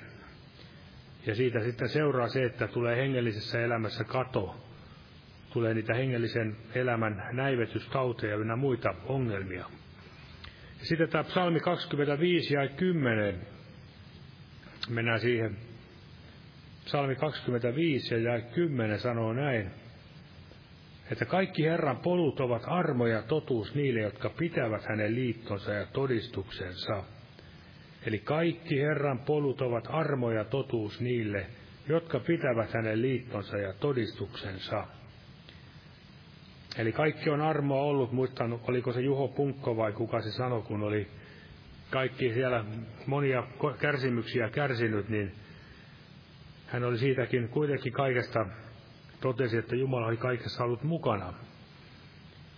Ja 1.25 1.35
siitä 1.35 1.59
sitten 1.59 1.89
seuraa 1.89 2.27
se, 2.27 2.43
että 2.43 2.67
tulee 2.67 2.97
hengellisessä 2.97 3.61
elämässä 3.61 4.03
kato. 4.03 4.55
Tulee 5.53 5.73
niitä 5.73 5.93
hengellisen 5.93 6.57
elämän 6.75 7.23
näivetystauteja 7.31 8.35
ynnä 8.35 8.55
muita 8.55 8.93
ongelmia. 9.05 9.65
Ja 10.79 10.85
sitten 10.85 11.09
tämä 11.09 11.23
psalmi 11.23 11.59
25 11.59 12.53
ja 12.53 12.67
10. 12.67 13.35
Mennään 14.89 15.19
siihen. 15.19 15.57
Psalmi 16.85 17.15
25 17.15 18.23
ja 18.23 18.41
10 18.41 18.99
sanoo 18.99 19.33
näin 19.33 19.71
että 21.11 21.25
kaikki 21.25 21.63
Herran 21.63 21.97
polut 21.97 22.39
ovat 22.39 22.63
armo 22.65 23.07
ja 23.07 23.21
totuus 23.21 23.75
niille, 23.75 24.01
jotka 24.01 24.29
pitävät 24.29 24.85
hänen 24.85 25.15
liittonsa 25.15 25.73
ja 25.73 25.85
todistuksensa. 25.85 27.03
Eli 28.07 28.19
kaikki 28.19 28.81
Herran 28.81 29.19
polut 29.19 29.61
ovat 29.61 29.87
armo 29.89 30.31
ja 30.31 30.43
totuus 30.43 31.01
niille, 31.01 31.45
jotka 31.89 32.19
pitävät 32.19 32.73
hänen 32.73 33.01
liittonsa 33.01 33.57
ja 33.57 33.73
todistuksensa. 33.73 34.87
Eli 36.77 36.91
kaikki 36.91 37.29
on 37.29 37.41
armoa 37.41 37.81
ollut, 37.81 38.11
muistan, 38.11 38.59
oliko 38.67 38.93
se 38.93 39.01
Juho 39.01 39.27
Punkko 39.27 39.77
vai 39.77 39.91
kuka 39.91 40.21
se 40.21 40.31
sanoi, 40.31 40.61
kun 40.61 40.83
oli 40.83 41.07
kaikki 41.89 42.33
siellä 42.33 42.65
monia 43.05 43.43
kärsimyksiä 43.79 44.49
kärsinyt, 44.49 45.09
niin 45.09 45.31
hän 46.67 46.83
oli 46.83 46.97
siitäkin 46.97 47.49
kuitenkin 47.49 47.93
kaikesta 47.93 48.45
totesi, 49.21 49.57
että 49.57 49.75
Jumala 49.75 50.07
oli 50.07 50.17
kaikessa 50.17 50.63
ollut 50.63 50.83
mukana. 50.83 51.33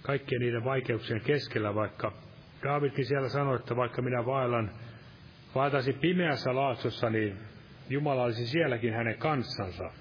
Kaikkien 0.01 0.41
niiden 0.41 0.63
vaikeuksien 0.63 1.21
keskellä, 1.21 1.75
vaikka 1.75 2.13
Daavidkin 2.63 3.05
siellä 3.05 3.29
sanoi, 3.29 3.55
että 3.55 3.75
vaikka 3.75 4.01
minä 4.01 4.25
vaellan, 4.25 4.71
vaeltaisin 5.55 5.99
pimeässä 5.99 6.55
laaksossa, 6.55 7.09
niin 7.09 7.37
Jumala 7.89 8.23
olisi 8.23 8.47
sielläkin 8.47 8.93
hänen 8.93 9.17
kanssansa. 9.17 9.91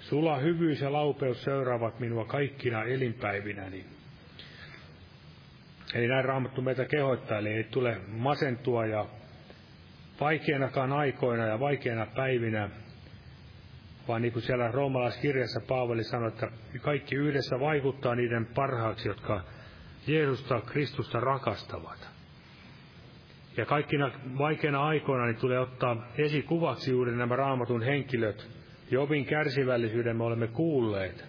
Sula 0.00 0.36
hyvyys 0.36 0.80
ja 0.80 0.92
laupeus 0.92 1.42
seuraavat 1.42 2.00
minua 2.00 2.24
kaikkina 2.24 2.84
elinpäivinäni. 2.84 3.84
Eli 5.94 6.08
näin 6.08 6.24
raamattu 6.24 6.62
meitä 6.62 6.84
kehottaa, 6.84 7.38
eli 7.38 7.48
ei 7.48 7.64
tule 7.64 8.00
masentua 8.08 8.86
ja 8.86 9.06
vaikeinakaan 10.20 10.92
aikoina 10.92 11.46
ja 11.46 11.60
vaikeina 11.60 12.06
päivinä 12.06 12.70
vaan 14.08 14.22
niin 14.22 14.32
kuin 14.32 14.42
siellä 14.42 14.70
roomalaiskirjassa 14.70 15.60
Paavali 15.68 16.04
sanoi, 16.04 16.28
että 16.28 16.50
kaikki 16.80 17.16
yhdessä 17.16 17.60
vaikuttaa 17.60 18.14
niiden 18.14 18.46
parhaaksi, 18.46 19.08
jotka 19.08 19.44
Jeesusta 20.06 20.60
Kristusta 20.60 21.20
rakastavat. 21.20 22.19
Ja 23.56 23.66
kaikkina 23.66 24.10
vaikeina 24.38 24.86
aikoina 24.86 25.26
niin 25.26 25.36
tulee 25.36 25.58
ottaa 25.58 26.06
esikuvaksi 26.18 26.90
juuri 26.90 27.16
nämä 27.16 27.36
raamatun 27.36 27.82
henkilöt. 27.82 28.50
Jobin 28.90 29.24
kärsivällisyyden 29.24 30.16
me 30.16 30.24
olemme 30.24 30.46
kuulleet. 30.46 31.24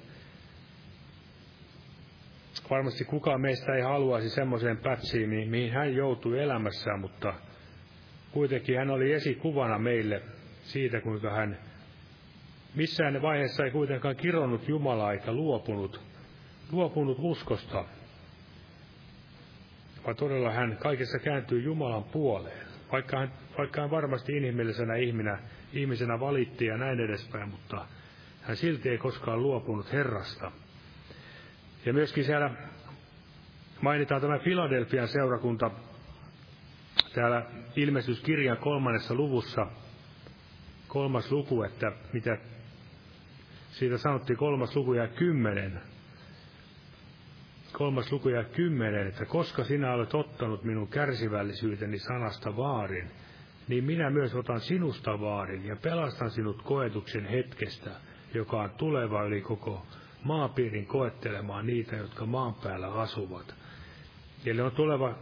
Varmasti 2.69 3.05
kukaan 3.05 3.41
meistä 3.41 3.75
ei 3.75 3.81
haluaisi 3.81 4.29
semmoiseen 4.29 4.77
pätsiin, 4.77 5.49
mihin 5.49 5.71
hän 5.71 5.95
joutui 5.95 6.39
elämässään, 6.39 6.99
mutta 6.99 7.33
kuitenkin 8.31 8.77
hän 8.77 8.89
oli 8.89 9.13
esikuvana 9.13 9.79
meille 9.79 10.21
siitä, 10.63 11.01
kuinka 11.01 11.29
hän 11.29 11.57
Missään 12.75 13.21
vaiheessa 13.21 13.65
ei 13.65 13.71
kuitenkaan 13.71 14.15
kironnut 14.15 14.67
Jumalaa 14.67 15.13
eikä 15.13 15.31
luopunut, 15.31 16.01
luopunut 16.71 17.17
uskosta, 17.19 17.85
vaan 20.05 20.15
todella 20.15 20.51
hän 20.51 20.77
kaikessa 20.77 21.19
kääntyy 21.19 21.61
Jumalan 21.61 22.03
puoleen. 22.03 22.67
Vaikka 22.91 23.17
hän, 23.19 23.31
vaikka 23.57 23.81
hän 23.81 23.91
varmasti 23.91 24.37
inhimillisenä 24.37 24.95
ihminä, 24.95 25.39
ihmisenä 25.73 26.19
valitti 26.19 26.65
ja 26.65 26.77
näin 26.77 26.99
edespäin, 26.99 27.49
mutta 27.49 27.85
hän 28.41 28.57
silti 28.57 28.89
ei 28.89 28.97
koskaan 28.97 29.41
luopunut 29.41 29.91
Herrasta. 29.91 30.51
Ja 31.85 31.93
myöskin 31.93 32.23
siellä 32.25 32.51
mainitaan 33.81 34.21
tämä 34.21 34.39
Filadelfian 34.39 35.07
seurakunta 35.07 35.71
täällä 37.13 37.45
ilmestyskirjan 37.75 38.57
kolmannessa 38.57 39.13
luvussa, 39.13 39.67
kolmas 40.87 41.31
luku, 41.31 41.63
että 41.63 41.91
mitä 42.13 42.37
siitä 43.71 43.97
sanottiin 43.97 44.37
kolmas 44.37 44.75
luku 44.75 44.93
ja 44.93 45.07
kymmenen. 45.07 45.81
Kolmas 47.81 48.11
luku 48.11 48.29
ja 48.29 48.43
kymmenen, 48.43 49.07
että 49.07 49.25
koska 49.25 49.63
sinä 49.63 49.93
olet 49.93 50.13
ottanut 50.13 50.63
minun 50.63 50.87
kärsivällisyyteni 50.87 51.99
sanasta 51.99 52.57
vaarin, 52.57 53.11
niin 53.67 53.83
minä 53.83 54.09
myös 54.09 54.35
otan 54.35 54.59
sinusta 54.59 55.19
vaarin 55.19 55.65
ja 55.65 55.75
pelastan 55.75 56.31
sinut 56.31 56.61
koetuksen 56.61 57.25
hetkestä, 57.25 57.89
joka 58.33 58.61
on 58.61 58.69
tuleva 58.69 59.23
yli 59.23 59.41
koko 59.41 59.85
maapiirin 60.23 60.85
koettelemaan 60.85 61.65
niitä, 61.67 61.95
jotka 61.95 62.25
maan 62.25 62.53
päällä 62.53 62.93
asuvat. 62.93 63.55
Eli 64.45 64.61
on 64.61 64.71
tuleva 64.71 65.15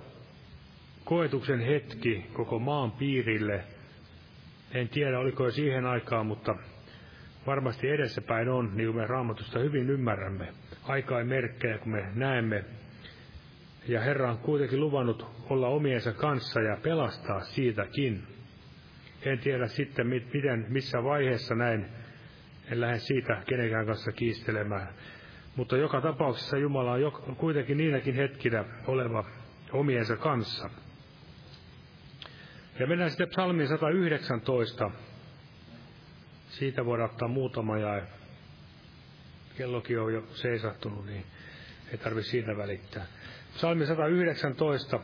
koetuksen 1.04 1.60
hetki 1.60 2.26
koko 2.34 2.60
maan 2.60 2.92
piirille. 2.92 3.64
En 4.72 4.90
tiedä, 4.90 5.20
oliko 5.20 5.44
jo 5.46 5.52
siihen 5.52 5.86
aikaan, 5.86 6.26
mutta 6.26 6.56
varmasti 7.48 7.90
edessäpäin 7.90 8.50
on, 8.50 8.72
niin 8.76 8.88
kuin 8.88 8.98
me 8.98 9.08
raamatusta 9.08 9.60
hyvin 9.60 9.90
ymmärrämme. 9.90 10.54
Aikaa 10.90 11.24
merkkejä, 11.24 11.78
kun 11.78 11.92
me 11.92 12.06
näemme. 12.16 12.66
Ja 13.88 14.02
Herra 14.02 14.32
on 14.32 14.38
kuitenkin 14.38 14.80
luvannut 14.80 15.26
olla 15.50 15.68
omiensa 15.68 16.14
kanssa 16.14 16.62
ja 16.62 16.78
pelastaa 16.84 17.42
siitäkin. 17.42 18.24
En 19.22 19.40
tiedä 19.40 19.68
sitten, 19.68 20.08
miten, 20.08 20.66
missä 20.70 21.04
vaiheessa 21.04 21.56
näin. 21.56 21.86
En 22.72 22.82
lähde 22.82 23.00
siitä 23.00 23.42
kenenkään 23.46 23.86
kanssa 23.86 24.12
kiistelemään. 24.12 24.88
Mutta 25.56 25.78
joka 25.78 26.02
tapauksessa 26.02 26.58
Jumala 26.58 26.92
on 27.28 27.36
kuitenkin 27.36 27.78
niinäkin 27.78 28.16
hetkinä 28.16 28.66
oleva 28.88 29.26
omiensa 29.72 30.18
kanssa. 30.18 30.70
Ja 32.80 32.88
mennään 32.88 33.10
sitten 33.10 33.30
psalmiin 33.30 33.70
119. 33.70 34.92
Siitä 36.50 36.86
voidaan 36.86 37.10
ottaa 37.10 37.28
muutama 37.28 37.78
jae. 37.78 38.19
Kellokin 39.60 40.00
on 40.00 40.14
jo 40.14 40.24
seisahtunut, 40.34 41.06
niin 41.06 41.26
ei 41.92 41.98
tarvitse 41.98 42.32
siitä 42.32 42.58
välittää. 42.58 43.06
Psalmi 43.54 43.86
119. 43.86 45.00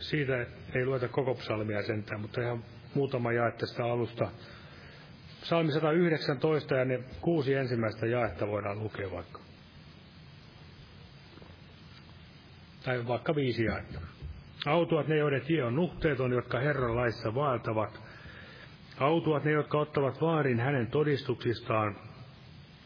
Siitä 0.00 0.46
ei 0.74 0.86
lueta 0.86 1.08
koko 1.08 1.34
psalmia 1.34 1.82
sentään, 1.82 2.20
mutta 2.20 2.40
ihan 2.40 2.64
muutama 2.94 3.32
jae 3.32 3.52
tästä 3.52 3.84
alusta. 3.84 4.30
Psalmi 5.40 5.72
119 5.72 6.74
ja 6.74 6.84
ne 6.84 7.00
kuusi 7.20 7.54
ensimmäistä 7.54 8.06
jaetta 8.06 8.46
voidaan 8.46 8.78
lukea 8.78 9.10
vaikka. 9.10 9.40
Tai 12.84 13.06
vaikka 13.06 13.34
viisi 13.34 13.64
jaetta. 13.64 14.00
Autuat 14.66 15.08
ne, 15.08 15.16
joiden 15.16 15.40
tie 15.40 15.64
on 15.64 15.76
nuhteeton, 15.76 16.32
jotka 16.32 16.60
Herran 16.60 16.96
laissa 16.96 17.34
vaeltavat– 17.34 18.00
Autuat 19.00 19.44
ne, 19.44 19.50
jotka 19.50 19.78
ottavat 19.78 20.20
vaarin 20.20 20.60
hänen 20.60 20.86
todistuksistaan, 20.86 21.96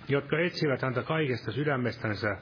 jotka 0.09 0.39
etsivät 0.39 0.83
häntä 0.83 1.03
kaikesta 1.03 1.53
sydämestänsä, 1.53 2.37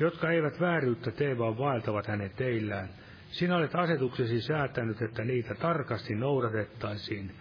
jotka 0.00 0.30
eivät 0.30 0.60
vääryyttä 0.60 1.10
tee, 1.10 1.38
vaan 1.38 1.58
vaeltavat 1.58 2.06
hänen 2.06 2.30
teillään. 2.30 2.88
Sinä 3.30 3.56
olet 3.56 3.74
asetuksesi 3.74 4.40
säätänyt, 4.40 5.02
että 5.02 5.24
niitä 5.24 5.54
tarkasti 5.54 6.14
noudatettaisiin. 6.14 7.34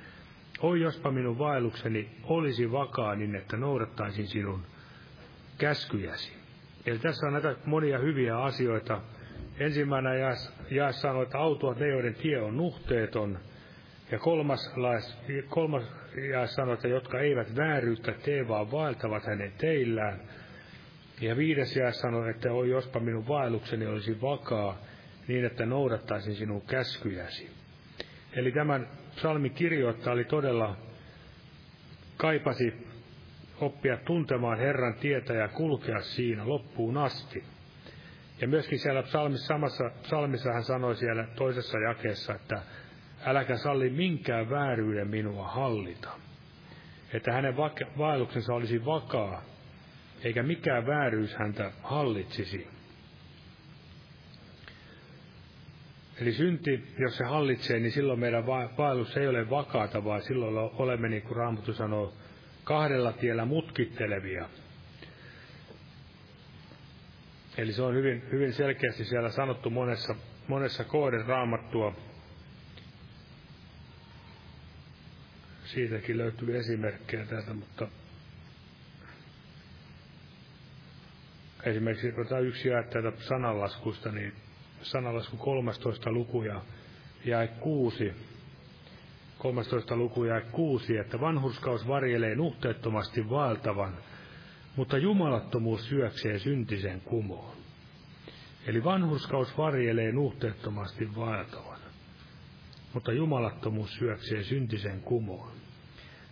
Oi, 0.62 0.82
jospa 0.82 1.12
minun 1.12 1.38
vaellukseni 1.38 2.10
olisi 2.24 2.72
vakaa 2.72 3.16
niin, 3.16 3.36
että 3.36 3.58
noudattaisin 3.58 4.28
sinun 4.28 4.62
käskyjäsi. 5.58 6.34
Eli 6.86 7.00
tässä 7.00 7.28
on 7.28 7.34
näitä 7.34 7.56
monia 7.66 8.00
hyviä 8.00 8.38
asioita. 8.38 9.02
Ensimmäinen 9.60 10.20
jaas 10.70 11.02
sanoo, 11.02 11.24
että 11.24 11.38
autuat 11.38 11.80
ne, 11.80 11.88
joiden 11.88 12.16
tie 12.16 12.42
on 12.42 12.58
nuhteeton– 12.58 13.40
ja 14.12 14.20
kolmas, 14.20 14.74
kolmas 15.50 15.84
ja 16.16 16.48
sanoo, 16.48 16.74
että 16.74 16.88
jotka 16.88 17.20
eivät 17.20 17.56
vääryyttä 17.56 18.12
tee, 18.12 18.48
vaan 18.48 18.72
vaeltavat 18.72 19.26
hänen 19.26 19.52
teillään. 19.58 20.22
Ja 21.22 21.38
viides 21.38 21.76
jää 21.76 21.92
sanoi, 21.92 22.30
että 22.30 22.52
oi 22.52 22.70
jospa 22.70 23.00
minun 23.00 23.28
vaellukseni 23.28 23.86
olisi 23.86 24.22
vakaa, 24.22 24.78
niin 25.28 25.46
että 25.46 25.66
noudattaisin 25.66 26.36
sinun 26.36 26.62
käskyjäsi. 26.62 27.50
Eli 28.34 28.52
tämän 28.52 28.88
psalmin 29.16 29.54
kirjoittaja 29.54 30.14
oli 30.14 30.24
todella, 30.24 30.78
kaipasi 32.18 32.74
oppia 33.62 33.98
tuntemaan 33.98 34.60
Herran 34.60 34.94
tietä 34.94 35.34
ja 35.34 35.48
kulkea 35.48 36.02
siinä 36.02 36.48
loppuun 36.48 36.98
asti. 36.98 37.44
Ja 38.42 38.48
myöskin 38.48 38.80
siellä 38.80 39.04
psalmissa, 39.04 39.48
samassa 39.48 39.92
psalmissa 40.02 40.54
hän 40.54 40.64
sanoi 40.64 40.96
siellä 40.96 41.28
toisessa 41.36 41.80
jakeessa, 41.80 42.34
että 42.34 42.62
äläkä 43.26 43.58
salli 43.58 43.90
minkään 43.90 44.50
vääryyden 44.50 45.08
minua 45.08 45.48
hallita. 45.48 46.10
Että 47.14 47.32
hänen 47.32 47.58
vaelluksensa 47.98 48.54
olisi 48.54 48.86
vakaa, 48.86 49.42
eikä 50.24 50.44
mikään 50.44 50.88
vääryys 50.88 51.36
häntä 51.36 51.72
hallitsisi. 51.84 52.68
Eli 56.22 56.34
synti, 56.34 56.84
jos 56.98 57.18
se 57.18 57.24
hallitsee, 57.24 57.80
niin 57.80 57.92
silloin 57.92 58.20
meidän 58.20 58.46
vaellus 58.78 59.18
ei 59.18 59.28
ole 59.28 59.50
vakaata, 59.50 60.04
vaan 60.04 60.22
silloin 60.22 60.72
olemme, 60.78 61.10
niin 61.10 61.22
kuin 61.22 61.36
Raamattu 61.36 61.74
sanoo, 61.74 62.14
kahdella 62.64 63.14
tiellä 63.14 63.46
mutkittelevia. 63.46 64.50
Eli 67.58 67.74
se 67.74 67.82
on 67.82 67.96
hyvin, 67.96 68.24
hyvin 68.32 68.54
selkeästi 68.54 69.06
siellä 69.06 69.30
sanottu 69.30 69.70
monessa, 69.70 70.16
monessa 70.48 70.84
kohden 70.84 71.26
raamattua. 71.26 71.96
Siitäkin 75.74 76.18
löytyy 76.18 76.58
esimerkkejä 76.58 77.26
täältä, 77.26 77.54
mutta 77.54 77.88
esimerkiksi 81.64 82.14
otetaan 82.14 82.46
yksi 82.46 82.68
jae 82.68 82.84
täältä 82.84 83.12
sananlaskusta, 83.24 84.12
niin 84.12 84.34
sanalasku 84.82 85.38
13 85.38 86.12
luku 86.12 86.44
ja 86.44 86.62
jae 87.26 87.48
6. 87.48 88.14
13 89.38 89.96
luku 89.96 90.24
jae 90.24 90.42
6, 90.42 90.98
että 90.98 91.20
vanhurskaus 91.22 91.88
varjelee 91.88 92.36
nuhteettomasti 92.36 93.30
vaeltavan, 93.30 93.98
mutta 94.76 94.98
jumalattomuus 94.98 95.90
syöksee 95.90 96.40
syntisen 96.40 97.02
kumoon. 97.02 97.58
Eli 98.68 98.84
vanhurskaus 98.84 99.58
varjelee 99.58 100.12
nuhteettomasti 100.12 101.16
vaeltavan, 101.16 101.80
mutta 102.94 103.12
jumalattomuus 103.12 103.94
syöksee 103.94 104.44
syntisen 104.44 105.02
kumoon. 105.02 105.61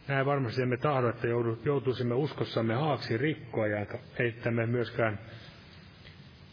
Näin 0.10 0.26
varmasti 0.26 0.62
emme 0.62 0.78
tahdo, 0.78 1.10
että 1.10 1.28
joutuisimme 1.66 2.16
uskossamme 2.16 2.74
haaksi 2.74 3.18
rikkoa 3.18 3.68
ja 3.68 3.86
että 4.20 4.52
me 4.52 4.66
myöskään 4.66 5.20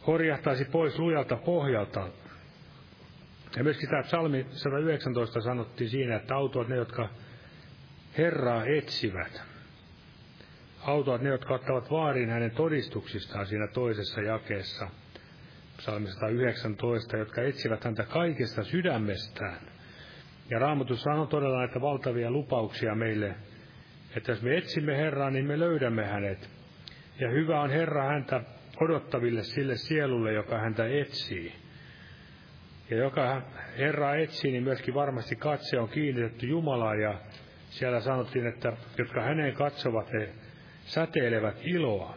horjahtaisi 0.06 0.64
pois 0.64 0.98
lujalta 0.98 1.36
pohjalta. 1.36 2.08
Ja 3.56 3.64
myöskin 3.64 3.88
tämä 3.88 4.02
psalmi 4.02 4.46
119 4.50 5.40
sanottiin 5.40 5.90
siinä, 5.90 6.16
että 6.16 6.34
autuat 6.36 6.68
ne, 6.68 6.76
jotka 6.76 7.08
Herraa 8.18 8.64
etsivät. 8.64 9.42
Autuat 10.82 11.22
ne, 11.22 11.28
jotka 11.28 11.54
ottavat 11.54 11.90
vaarin 11.90 12.30
hänen 12.30 12.50
todistuksistaan 12.50 13.46
siinä 13.46 13.66
toisessa 13.66 14.20
jakeessa. 14.20 14.88
Psalmi 15.76 16.06
119, 16.10 17.16
jotka 17.16 17.42
etsivät 17.42 17.84
häntä 17.84 18.02
kaikesta 18.02 18.64
sydämestään. 18.64 19.75
Ja 20.50 20.58
Raamatus 20.58 21.02
sanoo 21.02 21.26
todella 21.26 21.58
näitä 21.58 21.80
valtavia 21.80 22.30
lupauksia 22.30 22.94
meille, 22.94 23.34
että 24.16 24.32
jos 24.32 24.42
me 24.42 24.56
etsimme 24.56 24.96
Herraa, 24.96 25.30
niin 25.30 25.46
me 25.46 25.58
löydämme 25.58 26.06
hänet. 26.06 26.50
Ja 27.20 27.30
hyvä 27.30 27.60
on 27.60 27.70
Herra 27.70 28.04
häntä 28.04 28.40
odottaville 28.80 29.42
sille 29.42 29.76
sielulle, 29.76 30.32
joka 30.32 30.58
häntä 30.58 30.86
etsii. 30.86 31.52
Ja 32.90 32.96
joka 32.96 33.42
Herra 33.78 34.14
etsii, 34.14 34.52
niin 34.52 34.64
myöskin 34.64 34.94
varmasti 34.94 35.36
katse 35.36 35.78
on 35.78 35.88
kiinnitetty 35.88 36.46
Jumalaan 36.46 37.00
ja 37.00 37.14
siellä 37.68 38.00
sanottiin, 38.00 38.46
että 38.46 38.72
jotka 38.98 39.22
häneen 39.22 39.54
katsovat, 39.54 40.12
he 40.12 40.28
säteilevät 40.84 41.56
iloa. 41.62 42.14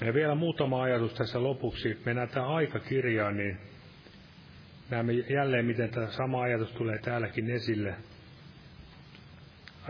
Ja 0.00 0.14
vielä 0.14 0.34
muutama 0.34 0.82
ajatus 0.82 1.14
tässä 1.14 1.42
lopuksi. 1.42 2.00
Mennään 2.06 2.28
tähän 2.28 2.48
aikakirjaan, 2.48 3.36
niin 3.36 3.58
näemme 4.90 5.12
jälleen, 5.12 5.66
miten 5.66 5.90
tämä 5.90 6.06
sama 6.06 6.42
ajatus 6.42 6.72
tulee 6.72 6.98
täälläkin 6.98 7.50
esille. 7.50 7.94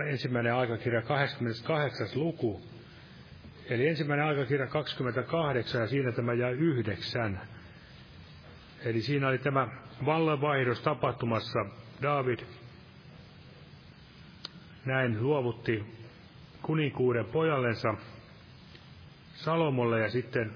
Ensimmäinen 0.06 0.54
aikakirja, 0.54 1.02
28. 1.02 2.08
luku, 2.14 2.62
Eli 3.70 3.88
ensimmäinen 3.88 4.26
aikakirja 4.26 4.66
28 4.66 5.80
ja 5.80 5.86
siinä 5.86 6.12
tämä 6.12 6.32
jäi 6.34 6.52
yhdeksän. 6.52 7.40
Eli 8.84 9.00
siinä 9.00 9.28
oli 9.28 9.38
tämä 9.38 9.68
vallanvaihdos 10.06 10.80
tapahtumassa. 10.80 11.58
David 12.02 12.38
näin 14.84 15.22
luovutti 15.22 15.84
kuninkuuden 16.62 17.24
pojallensa 17.24 17.94
Salomolle 19.34 20.00
ja 20.00 20.10
sitten 20.10 20.52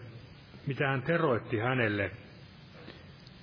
mitä 0.67 0.89
hän 0.89 1.03
teroitti 1.03 1.59
hänelle, 1.59 2.11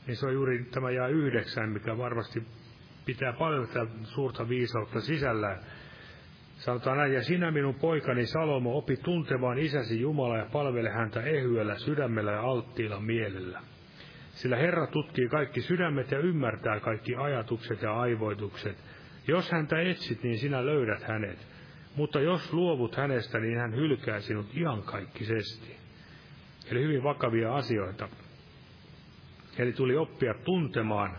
niin 0.10 0.18
se 0.18 0.26
on 0.26 0.34
juuri 0.34 0.64
tämä 0.64 0.92
jää 0.92 1.08
yhdeksän, 1.08 1.70
mikä 1.70 1.98
varmasti 1.98 2.44
pitää 3.06 3.34
paljon 3.34 3.68
suurta 4.04 4.50
viisautta 4.50 5.02
sisällään. 5.02 5.60
Sanotaan 6.56 6.98
näin, 6.98 7.14
ja 7.14 7.24
sinä 7.24 7.52
minun 7.52 7.76
poikani 7.76 8.26
Salomo 8.26 8.78
opi 8.78 8.98
tuntemaan 8.98 9.60
isäsi 9.60 10.02
Jumala 10.02 10.38
ja 10.38 10.46
palvele 10.52 10.90
häntä 10.90 11.22
ehyellä 11.22 11.76
sydämellä 11.76 12.32
ja 12.32 12.42
alttiilla 12.42 13.00
mielellä. 13.00 13.62
Sillä 14.32 14.56
Herra 14.56 14.88
tutkii 14.88 15.30
kaikki 15.30 15.62
sydämet 15.62 16.12
ja 16.12 16.20
ymmärtää 16.20 16.80
kaikki 16.80 17.16
ajatukset 17.16 17.82
ja 17.82 18.00
aivoitukset. 18.00 18.78
Jos 19.28 19.52
häntä 19.52 19.82
etsit, 19.82 20.24
niin 20.24 20.38
sinä 20.38 20.66
löydät 20.66 21.04
hänet. 21.04 21.48
Mutta 21.96 22.20
jos 22.20 22.54
luovut 22.54 22.96
hänestä, 22.96 23.40
niin 23.40 23.58
hän 23.58 23.76
hylkää 23.76 24.20
sinut 24.20 24.58
iankaikkisesti. 24.58 25.76
Eli 26.72 26.84
hyvin 26.84 27.04
vakavia 27.04 27.56
asioita. 27.56 28.10
Eli 29.58 29.74
tuli 29.74 29.98
oppia 29.98 30.34
tuntemaan. 30.34 31.18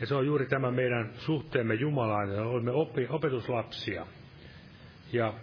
Ja 0.00 0.06
se 0.06 0.14
on 0.14 0.26
juuri 0.26 0.46
tämä 0.46 0.70
meidän 0.70 1.10
suhteemme 1.18 1.74
Jumalaan, 1.74 2.28
että 2.28 2.42
olemme 2.42 2.70
oppi, 2.70 3.06
opetuslapsia. 3.10 4.06
Ja 5.12 5.34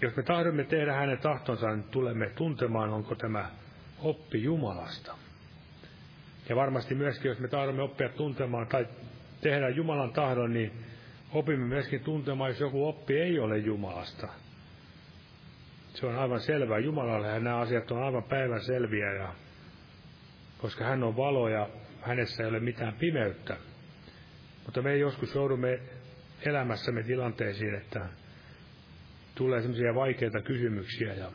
jos 0.00 0.16
me 0.16 0.22
tahdomme 0.22 0.64
tehdä 0.64 0.92
hänen 0.92 1.18
tahtonsa, 1.18 1.70
niin 1.70 1.84
tulemme 1.90 2.30
tuntemaan, 2.30 2.90
onko 2.90 3.14
tämä 3.14 3.50
oppi 3.98 4.42
Jumalasta. 4.42 5.16
Ja 6.48 6.56
varmasti 6.56 6.94
myöskin, 6.94 7.28
jos 7.28 7.38
me 7.38 7.48
tahdomme 7.48 7.82
oppia 7.82 8.08
tuntemaan 8.08 8.66
tai 8.66 8.86
tehdä 9.40 9.68
Jumalan 9.68 10.12
tahdon, 10.12 10.52
niin 10.52 10.72
opimme 11.32 11.66
myöskin 11.66 12.00
tuntemaan, 12.00 12.50
jos 12.50 12.60
joku 12.60 12.88
oppi 12.88 13.18
ei 13.18 13.38
ole 13.38 13.58
Jumalasta. 13.58 14.28
Se 15.94 16.06
on 16.06 16.18
aivan 16.18 16.40
selvää. 16.40 16.78
Jumalalle 16.78 17.40
nämä 17.40 17.56
asiat 17.56 17.90
on 17.90 18.02
aivan 18.02 18.22
päivän 18.22 18.60
selviä, 18.60 19.12
ja, 19.12 19.34
koska 20.62 20.84
hän 20.84 21.02
on 21.02 21.16
valo 21.16 21.48
ja 21.48 21.68
hänessä 22.00 22.42
ei 22.42 22.48
ole 22.48 22.60
mitään 22.60 22.94
pimeyttä. 22.94 23.56
Mutta 24.64 24.82
me 24.82 24.96
joskus 24.96 25.34
joudumme 25.34 25.80
elämässämme 26.46 27.02
tilanteisiin, 27.02 27.74
että 27.74 28.08
tulee 29.34 29.60
semmoisia 29.60 29.94
vaikeita 29.94 30.40
kysymyksiä 30.40 31.14
ja 31.14 31.32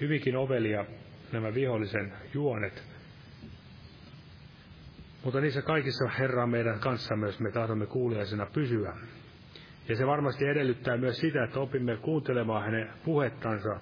hyvinkin 0.00 0.36
ovelia 0.36 0.84
nämä 1.32 1.54
vihollisen 1.54 2.12
juonet. 2.34 2.82
Mutta 5.24 5.40
niissä 5.40 5.62
kaikissa 5.62 6.08
Herra 6.08 6.42
on 6.42 6.50
meidän 6.50 6.80
kanssamme, 6.80 7.26
jos 7.26 7.40
me 7.40 7.50
tahdomme 7.52 7.86
kuuliaisena 7.86 8.46
pysyä. 8.46 8.96
Ja 9.88 9.96
se 9.96 10.06
varmasti 10.06 10.44
edellyttää 10.44 10.96
myös 10.96 11.16
sitä, 11.16 11.44
että 11.44 11.60
opimme 11.60 11.96
kuuntelemaan 11.96 12.64
hänen 12.64 12.90
puhettansa. 13.04 13.80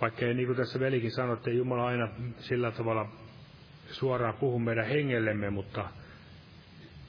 Vaikka 0.00 0.26
ei, 0.26 0.34
niin 0.34 0.46
kuin 0.46 0.56
tässä 0.56 0.80
velikin 0.80 1.12
sanoi, 1.12 1.36
että 1.36 1.50
Jumala 1.50 1.86
aina 1.86 2.08
sillä 2.38 2.70
tavalla 2.70 3.08
suoraan 3.90 4.34
puhu 4.34 4.58
meidän 4.58 4.86
hengellemme, 4.86 5.50
mutta 5.50 5.88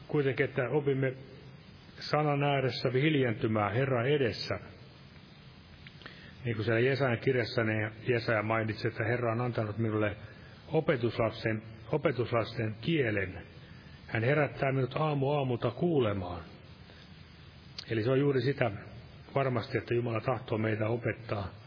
kuitenkin, 0.08 0.44
että 0.46 0.70
opimme 0.70 1.14
sanan 2.00 2.44
ääressä 2.44 2.90
hiljentymään 2.94 3.74
Herran 3.74 4.08
edessä. 4.08 4.60
Niin 6.46 6.56
kuin 6.56 6.66
siellä 6.66 6.80
Jesajan 6.80 7.18
kirjassa 7.18 7.64
niin 7.64 7.92
Jesaja 8.08 8.44
mainitsi, 8.44 8.88
että 8.88 9.04
Herra 9.04 9.32
on 9.32 9.42
antanut 9.42 9.78
minulle 9.78 10.16
opetuslasten, 10.68 11.64
opetuslasten 11.92 12.76
kielen. 12.82 13.42
Hän 14.08 14.24
herättää 14.24 14.72
minut 14.72 14.96
aamu 14.96 15.32
aamulta 15.32 15.72
kuulemaan. 15.72 16.42
Eli 17.90 18.04
se 18.04 18.12
on 18.12 18.20
juuri 18.20 18.42
sitä 18.42 18.72
varmasti, 19.36 19.78
että 19.78 19.94
Jumala 19.94 20.22
tahtoo 20.22 20.58
meitä 20.58 20.88
opettaa 20.88 21.59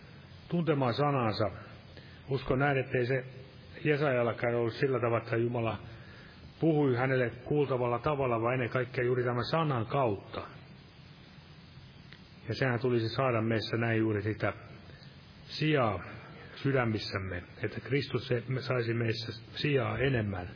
tuntemaan 0.52 0.94
sanansa. 0.94 1.50
Uskon 2.28 2.58
näin, 2.58 2.78
ettei 2.78 3.06
se 3.06 3.24
Jesajallakaan 3.84 4.54
ollut 4.54 4.72
sillä 4.74 5.00
tavalla, 5.00 5.18
että 5.18 5.36
Jumala 5.36 5.78
puhui 6.60 6.96
hänelle 6.96 7.30
kuultavalla 7.30 7.98
tavalla, 7.98 8.42
vaan 8.42 8.54
ennen 8.54 8.68
kaikkea 8.68 9.04
juuri 9.04 9.24
tämän 9.24 9.44
sanan 9.44 9.86
kautta. 9.86 10.40
Ja 12.48 12.54
sehän 12.54 12.80
tulisi 12.80 13.08
saada 13.08 13.42
meissä 13.42 13.76
näin 13.76 13.98
juuri 13.98 14.22
sitä 14.22 14.52
sijaa 15.44 16.02
sydämissämme, 16.54 17.42
että 17.62 17.80
Kristus 17.80 18.30
saisi 18.58 18.94
meissä 18.94 19.42
sijaa 19.54 19.98
enemmän. 19.98 20.50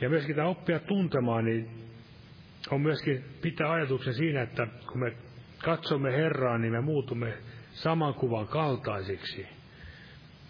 Ja 0.00 0.08
myöskin 0.08 0.36
tämä 0.36 0.48
oppia 0.48 0.80
tuntemaan, 0.80 1.44
niin 1.44 1.70
on 2.70 2.80
myöskin 2.80 3.24
pitää 3.42 3.72
ajatuksen 3.72 4.14
siinä, 4.14 4.42
että 4.42 4.66
kun 4.92 5.00
me 5.00 5.12
katsomme 5.64 6.12
Herraa, 6.12 6.58
niin 6.58 6.72
me 6.72 6.80
muutumme 6.80 7.34
saman 7.76 8.14
kuvan 8.14 8.48
kaltaisiksi. 8.48 9.46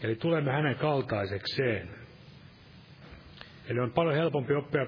Eli 0.03 0.17
tulemme 0.17 0.53
hänen 0.53 0.77
kaltaisekseen. 0.77 1.89
Eli 3.69 3.81
on 3.81 3.93
paljon 3.93 4.15
helpompi 4.15 4.55
oppia 4.55 4.87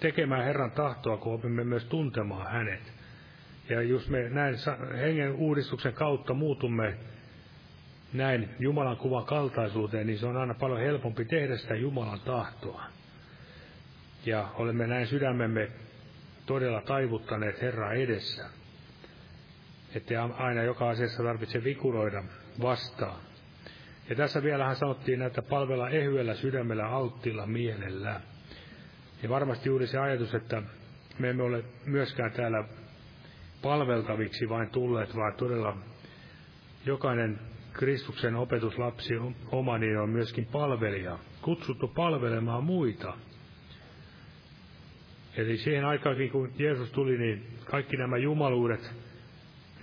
tekemään 0.00 0.44
Herran 0.44 0.70
tahtoa, 0.70 1.16
kun 1.16 1.34
opimme 1.34 1.64
myös 1.64 1.84
tuntemaan 1.84 2.52
hänet. 2.52 2.92
Ja 3.68 3.82
just 3.82 4.08
me 4.08 4.28
näin 4.28 4.54
hengen 4.98 5.32
uudistuksen 5.32 5.92
kautta 5.92 6.34
muutumme 6.34 6.96
näin 8.12 8.48
Jumalan 8.58 8.96
kuvan 8.96 9.24
kaltaisuuteen, 9.24 10.06
niin 10.06 10.18
se 10.18 10.26
on 10.26 10.36
aina 10.36 10.54
paljon 10.54 10.80
helpompi 10.80 11.24
tehdä 11.24 11.56
sitä 11.56 11.74
Jumalan 11.74 12.20
tahtoa. 12.20 12.84
Ja 14.26 14.48
olemme 14.54 14.86
näin 14.86 15.06
sydämemme 15.06 15.68
todella 16.46 16.80
taivuttaneet 16.80 17.62
Herraa 17.62 17.92
edessä. 17.92 18.61
Että 19.94 20.24
aina 20.24 20.62
joka 20.62 20.88
asiassa 20.90 21.22
tarvitse 21.22 21.64
vikuroida 21.64 22.24
vastaan. 22.62 23.20
Ja 24.08 24.16
tässä 24.16 24.42
vielä 24.42 24.66
hän 24.66 24.76
sanottiin, 24.76 25.22
että 25.22 25.42
palvella 25.42 25.88
ehyellä 25.88 26.34
sydämellä 26.34 26.86
alttilla 26.86 27.46
mielellä. 27.46 28.20
Ja 29.22 29.28
varmasti 29.28 29.68
juuri 29.68 29.86
se 29.86 29.98
ajatus, 29.98 30.34
että 30.34 30.62
me 31.18 31.30
emme 31.30 31.42
ole 31.42 31.64
myöskään 31.86 32.32
täällä 32.32 32.64
palveltaviksi 33.62 34.48
vain 34.48 34.70
tulleet, 34.70 35.16
vaan 35.16 35.34
todella 35.34 35.76
jokainen 36.86 37.38
Kristuksen 37.72 38.34
opetuslapsi 38.36 39.14
oma 39.46 39.78
niin 39.78 39.98
on 39.98 40.10
myöskin 40.10 40.46
palvelija, 40.46 41.18
kutsuttu 41.42 41.88
palvelemaan 41.88 42.64
muita. 42.64 43.14
Eli 45.36 45.56
siihen 45.56 45.84
aikaankin, 45.84 46.30
kun 46.30 46.50
Jeesus 46.58 46.90
tuli, 46.92 47.18
niin 47.18 47.58
kaikki 47.64 47.96
nämä 47.96 48.16
jumaluudet, 48.16 48.92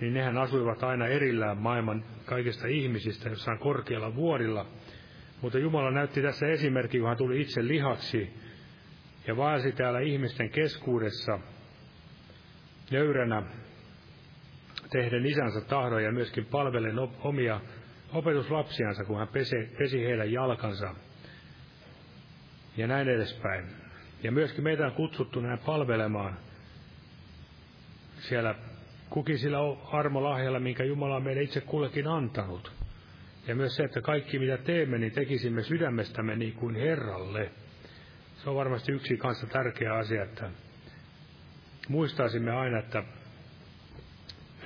niin 0.00 0.14
nehän 0.14 0.38
asuivat 0.38 0.82
aina 0.82 1.06
erillään 1.06 1.58
maailman 1.58 2.04
kaikista 2.24 2.66
ihmisistä 2.66 3.28
jossain 3.28 3.58
korkealla 3.58 4.14
vuorilla. 4.14 4.66
Mutta 5.40 5.58
Jumala 5.58 5.90
näytti 5.90 6.22
tässä 6.22 6.46
esimerkki, 6.46 6.98
kun 6.98 7.08
hän 7.08 7.16
tuli 7.16 7.40
itse 7.40 7.68
lihaksi 7.68 8.30
ja 9.26 9.36
vaasi 9.36 9.72
täällä 9.72 10.00
ihmisten 10.00 10.50
keskuudessa 10.50 11.38
nöyränä 12.90 13.42
tehden 14.90 15.26
isänsä 15.26 15.60
tahdon 15.60 16.04
ja 16.04 16.12
myöskin 16.12 16.46
palvelen 16.46 16.98
omia 17.22 17.60
opetuslapsiansa, 18.12 19.04
kun 19.04 19.18
hän 19.18 19.28
pesi, 19.28 19.56
pesi 19.78 20.04
heidän 20.06 20.32
jalkansa 20.32 20.94
ja 22.76 22.86
näin 22.86 23.08
edespäin. 23.08 23.64
Ja 24.22 24.32
myöskin 24.32 24.64
meitä 24.64 24.86
on 24.86 24.92
kutsuttu 24.92 25.40
näin 25.40 25.58
palvelemaan 25.58 26.38
siellä 28.18 28.54
kukin 29.10 29.38
sillä 29.38 29.58
armolahjalla, 29.92 30.60
minkä 30.60 30.84
Jumala 30.84 31.16
on 31.16 31.22
meille 31.22 31.42
itse 31.42 31.60
kullekin 31.60 32.06
antanut. 32.06 32.72
Ja 33.46 33.54
myös 33.54 33.76
se, 33.76 33.84
että 33.84 34.00
kaikki 34.00 34.38
mitä 34.38 34.56
teemme, 34.56 34.98
niin 34.98 35.12
tekisimme 35.12 35.62
sydämestämme 35.62 36.36
niin 36.36 36.52
kuin 36.52 36.76
Herralle. 36.76 37.50
Se 38.36 38.50
on 38.50 38.56
varmasti 38.56 38.92
yksi 38.92 39.16
kanssa 39.16 39.46
tärkeä 39.46 39.94
asia, 39.94 40.22
että 40.22 40.50
muistaisimme 41.88 42.50
aina, 42.50 42.78
että, 42.78 43.04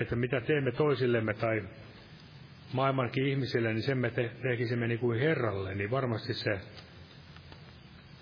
että 0.01 0.17
mitä 0.17 0.41
teemme 0.41 0.73
toisillemme 0.73 1.35
tai 1.35 1.63
maailmankin 2.73 3.27
ihmisille, 3.27 3.73
niin 3.73 3.83
sen 3.83 3.99
me 3.99 4.11
te, 4.11 4.31
tekisimme 4.43 4.89
niin 4.89 5.01
kuin 5.01 5.21
Herralle, 5.21 5.75
niin 5.75 5.91
varmasti 5.91 6.35
se, 6.35 6.61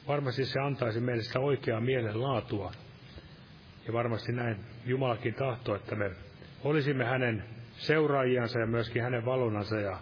varmasti 0.09 0.45
se 0.45 0.61
antaisi 0.61 1.01
meille 1.01 1.23
sitä 1.23 1.41
oikeaa 1.41 1.81
mielenlaatua. 1.81 2.73
Ja 3.87 3.93
varmasti 3.93 4.33
näin 4.33 4.57
Jumalakin 4.87 5.35
tahto, 5.35 5.75
että 5.75 5.95
me 5.97 6.11
olisimme 6.65 7.05
hänen 7.05 7.45
seuraajiansa 7.73 8.59
ja 8.59 8.67
myöskin 8.67 9.03
hänen 9.03 9.25
valonansa 9.25 9.81
ja 9.81 9.99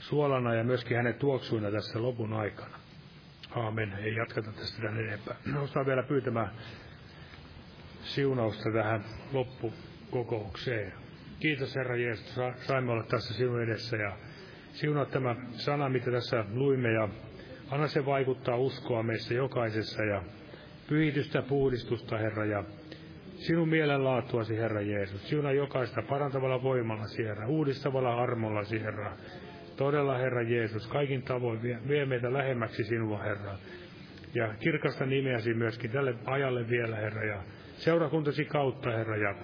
suolana 0.00 0.54
ja 0.54 0.64
myöskin 0.64 0.96
hänen 0.96 1.14
tuoksuina 1.14 1.70
tässä 1.70 2.02
lopun 2.02 2.32
aikana. 2.32 2.78
Aamen. 3.56 3.92
Ei 3.92 4.14
jatketa 4.14 4.52
tästä 4.52 4.82
tämän 4.82 5.00
enempää. 5.00 5.36
Nostaa 5.54 5.86
vielä 5.86 6.02
pyytämään 6.02 6.50
siunausta 8.02 8.72
tähän 8.72 9.04
loppukokoukseen. 9.32 10.92
Kiitos 11.40 11.76
Herra 11.76 11.96
Jeesus, 11.96 12.40
saimme 12.66 12.92
olla 12.92 13.02
tässä 13.04 13.34
sinun 13.34 13.62
edessä 13.62 13.96
ja 13.96 14.16
siunaa 14.72 15.04
tämä 15.06 15.36
sana, 15.52 15.88
mitä 15.88 16.10
tässä 16.10 16.44
luimme 16.54 16.92
ja 16.92 17.08
anna 17.70 17.88
se 17.88 18.06
vaikuttaa 18.06 18.56
uskoa 18.56 19.02
meissä 19.02 19.34
jokaisessa 19.34 20.04
ja 20.04 20.22
pyhitystä, 20.88 21.42
puhdistusta 21.42 22.18
Herra 22.18 22.44
ja 22.44 22.64
sinun 23.46 23.68
mielenlaatuasi 23.68 24.56
Herra 24.56 24.80
Jeesus. 24.80 25.28
Siunaa 25.28 25.52
jokaista 25.52 26.02
parantavalla 26.02 26.62
voimalla 26.62 27.04
Herra, 27.18 27.48
uudistavalla 27.48 28.14
armolla 28.14 28.60
Herra. 28.82 29.12
Todella 29.76 30.18
Herra 30.18 30.42
Jeesus, 30.42 30.86
kaikin 30.86 31.22
tavoin 31.22 31.62
vie, 31.62 31.78
vie 31.88 32.04
meitä 32.06 32.32
lähemmäksi 32.32 32.84
sinua 32.84 33.18
Herra. 33.18 33.52
Ja 34.34 34.54
kirkasta 34.60 35.06
nimeäsi 35.06 35.54
myöskin 35.54 35.90
tälle 35.90 36.14
ajalle 36.24 36.68
vielä 36.68 36.96
Herra 36.96 37.24
ja 37.24 37.42
seurakuntasi 37.76 38.44
kautta 38.44 38.90
Herra 38.90 39.16
ja 39.16 39.34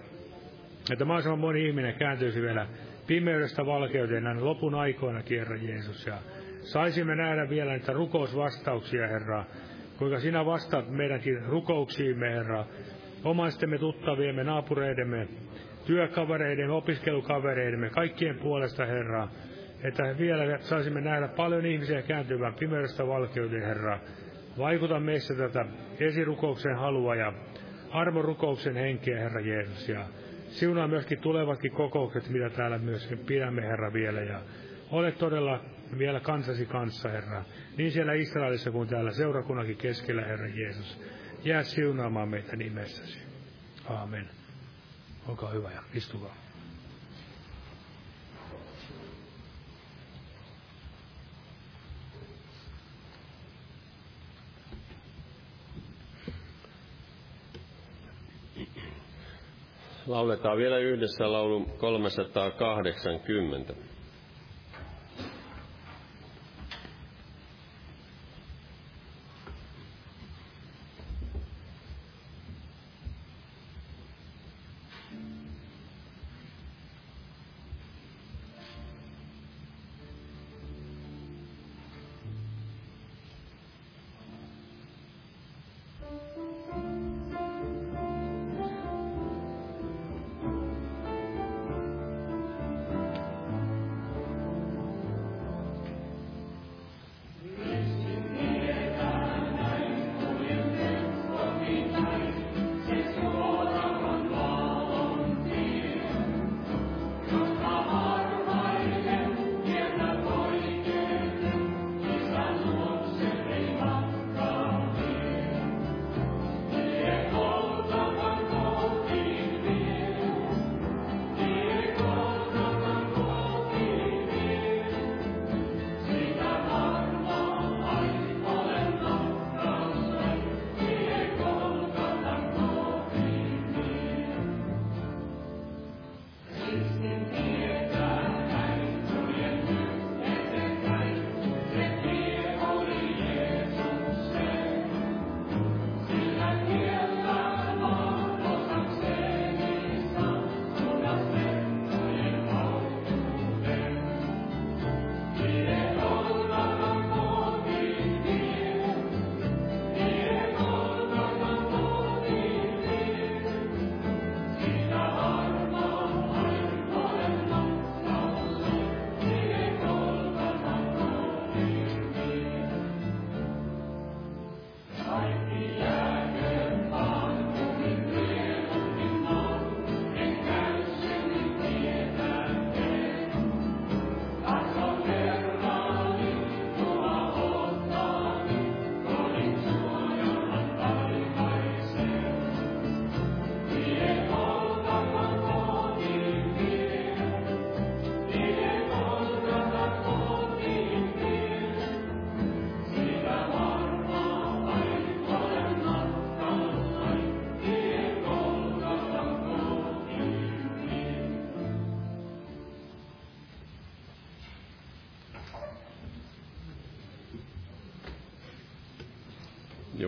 että 0.93 1.05
mahdollisimman 1.05 1.39
moni 1.39 1.67
ihminen 1.67 1.95
kääntyisi 1.95 2.43
vielä 2.43 2.67
pimeydestä 3.07 3.67
valkeuteen 3.67 4.25
näin 4.25 4.45
lopun 4.45 4.75
aikoina, 4.75 5.23
Herra 5.31 5.57
Jeesus. 5.57 6.07
Ja 6.07 6.19
saisimme 6.61 7.15
nähdä 7.15 7.49
vielä 7.49 7.73
niitä 7.73 7.93
rukousvastauksia, 7.93 9.09
Herra. 9.09 9.45
Kuinka 9.99 10.21
sinä 10.21 10.47
vastaat 10.47 10.91
meidänkin 10.91 11.47
rukouksiimme, 11.47 12.31
Herra. 12.31 12.65
Omaistemme, 13.25 13.79
tuttaviemme, 13.79 14.45
naapureidemme, 14.45 15.29
työkavereiden, 15.87 16.71
opiskelukavereidemme, 16.71 17.91
kaikkien 17.91 18.39
puolesta, 18.39 18.87
Herra. 18.87 19.29
Että 19.83 20.15
vielä 20.19 20.59
saisimme 20.59 21.01
nähdä 21.01 21.29
paljon 21.29 21.67
ihmisiä 21.67 22.03
kääntyvän 22.03 22.55
pimeydestä 22.55 23.07
valkeuteen, 23.07 23.63
Herra. 23.63 23.99
Vaikuta 24.59 25.01
meissä 25.01 25.35
tätä 25.35 25.67
esirukouksen 26.01 26.77
halua 26.77 27.15
ja 27.15 27.33
armorukouksen 27.91 28.75
henkeä, 28.75 29.21
Herra 29.21 29.41
Jeesus. 29.41 29.89
Ja 29.89 30.05
Siunaa 30.49 30.89
myöskin 30.89 31.21
tulevatkin 31.21 31.73
kokoukset, 31.73 32.29
mitä 32.29 32.51
täällä 32.51 32.79
myöskin 32.79 33.19
pidämme, 33.19 33.63
Herra, 33.63 33.93
vielä. 33.93 34.21
Ja 34.21 34.41
ole 34.91 35.13
todella 35.13 35.61
vielä 35.99 36.21
kansasi 36.21 36.67
kanssa, 36.67 37.09
Herra. 37.09 37.45
Niin 37.77 37.93
siellä 37.93 38.13
Israelissa 38.13 38.71
kuin 38.71 38.89
täällä 38.89 39.11
seurakunnakin 39.11 39.77
keskellä, 39.77 40.25
Herra 40.25 40.47
Jeesus. 40.47 41.01
Jää 41.45 41.63
siunaamaan 41.63 42.29
meitä 42.29 42.57
nimessäsi. 42.57 43.19
Aamen. 43.91 44.31
Olkaa 45.29 45.51
hyvä 45.51 45.71
ja 45.71 45.83
istukaa. 45.95 46.35
Lauletaan 60.07 60.59
vielä 60.59 60.79
yhdessä 60.79 61.33
laulu 61.33 61.65
380. 61.79 63.75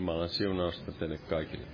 Jumalan 0.01 0.29
siunausta 0.29 0.93
teille 0.93 1.19
kaikille. 1.19 1.67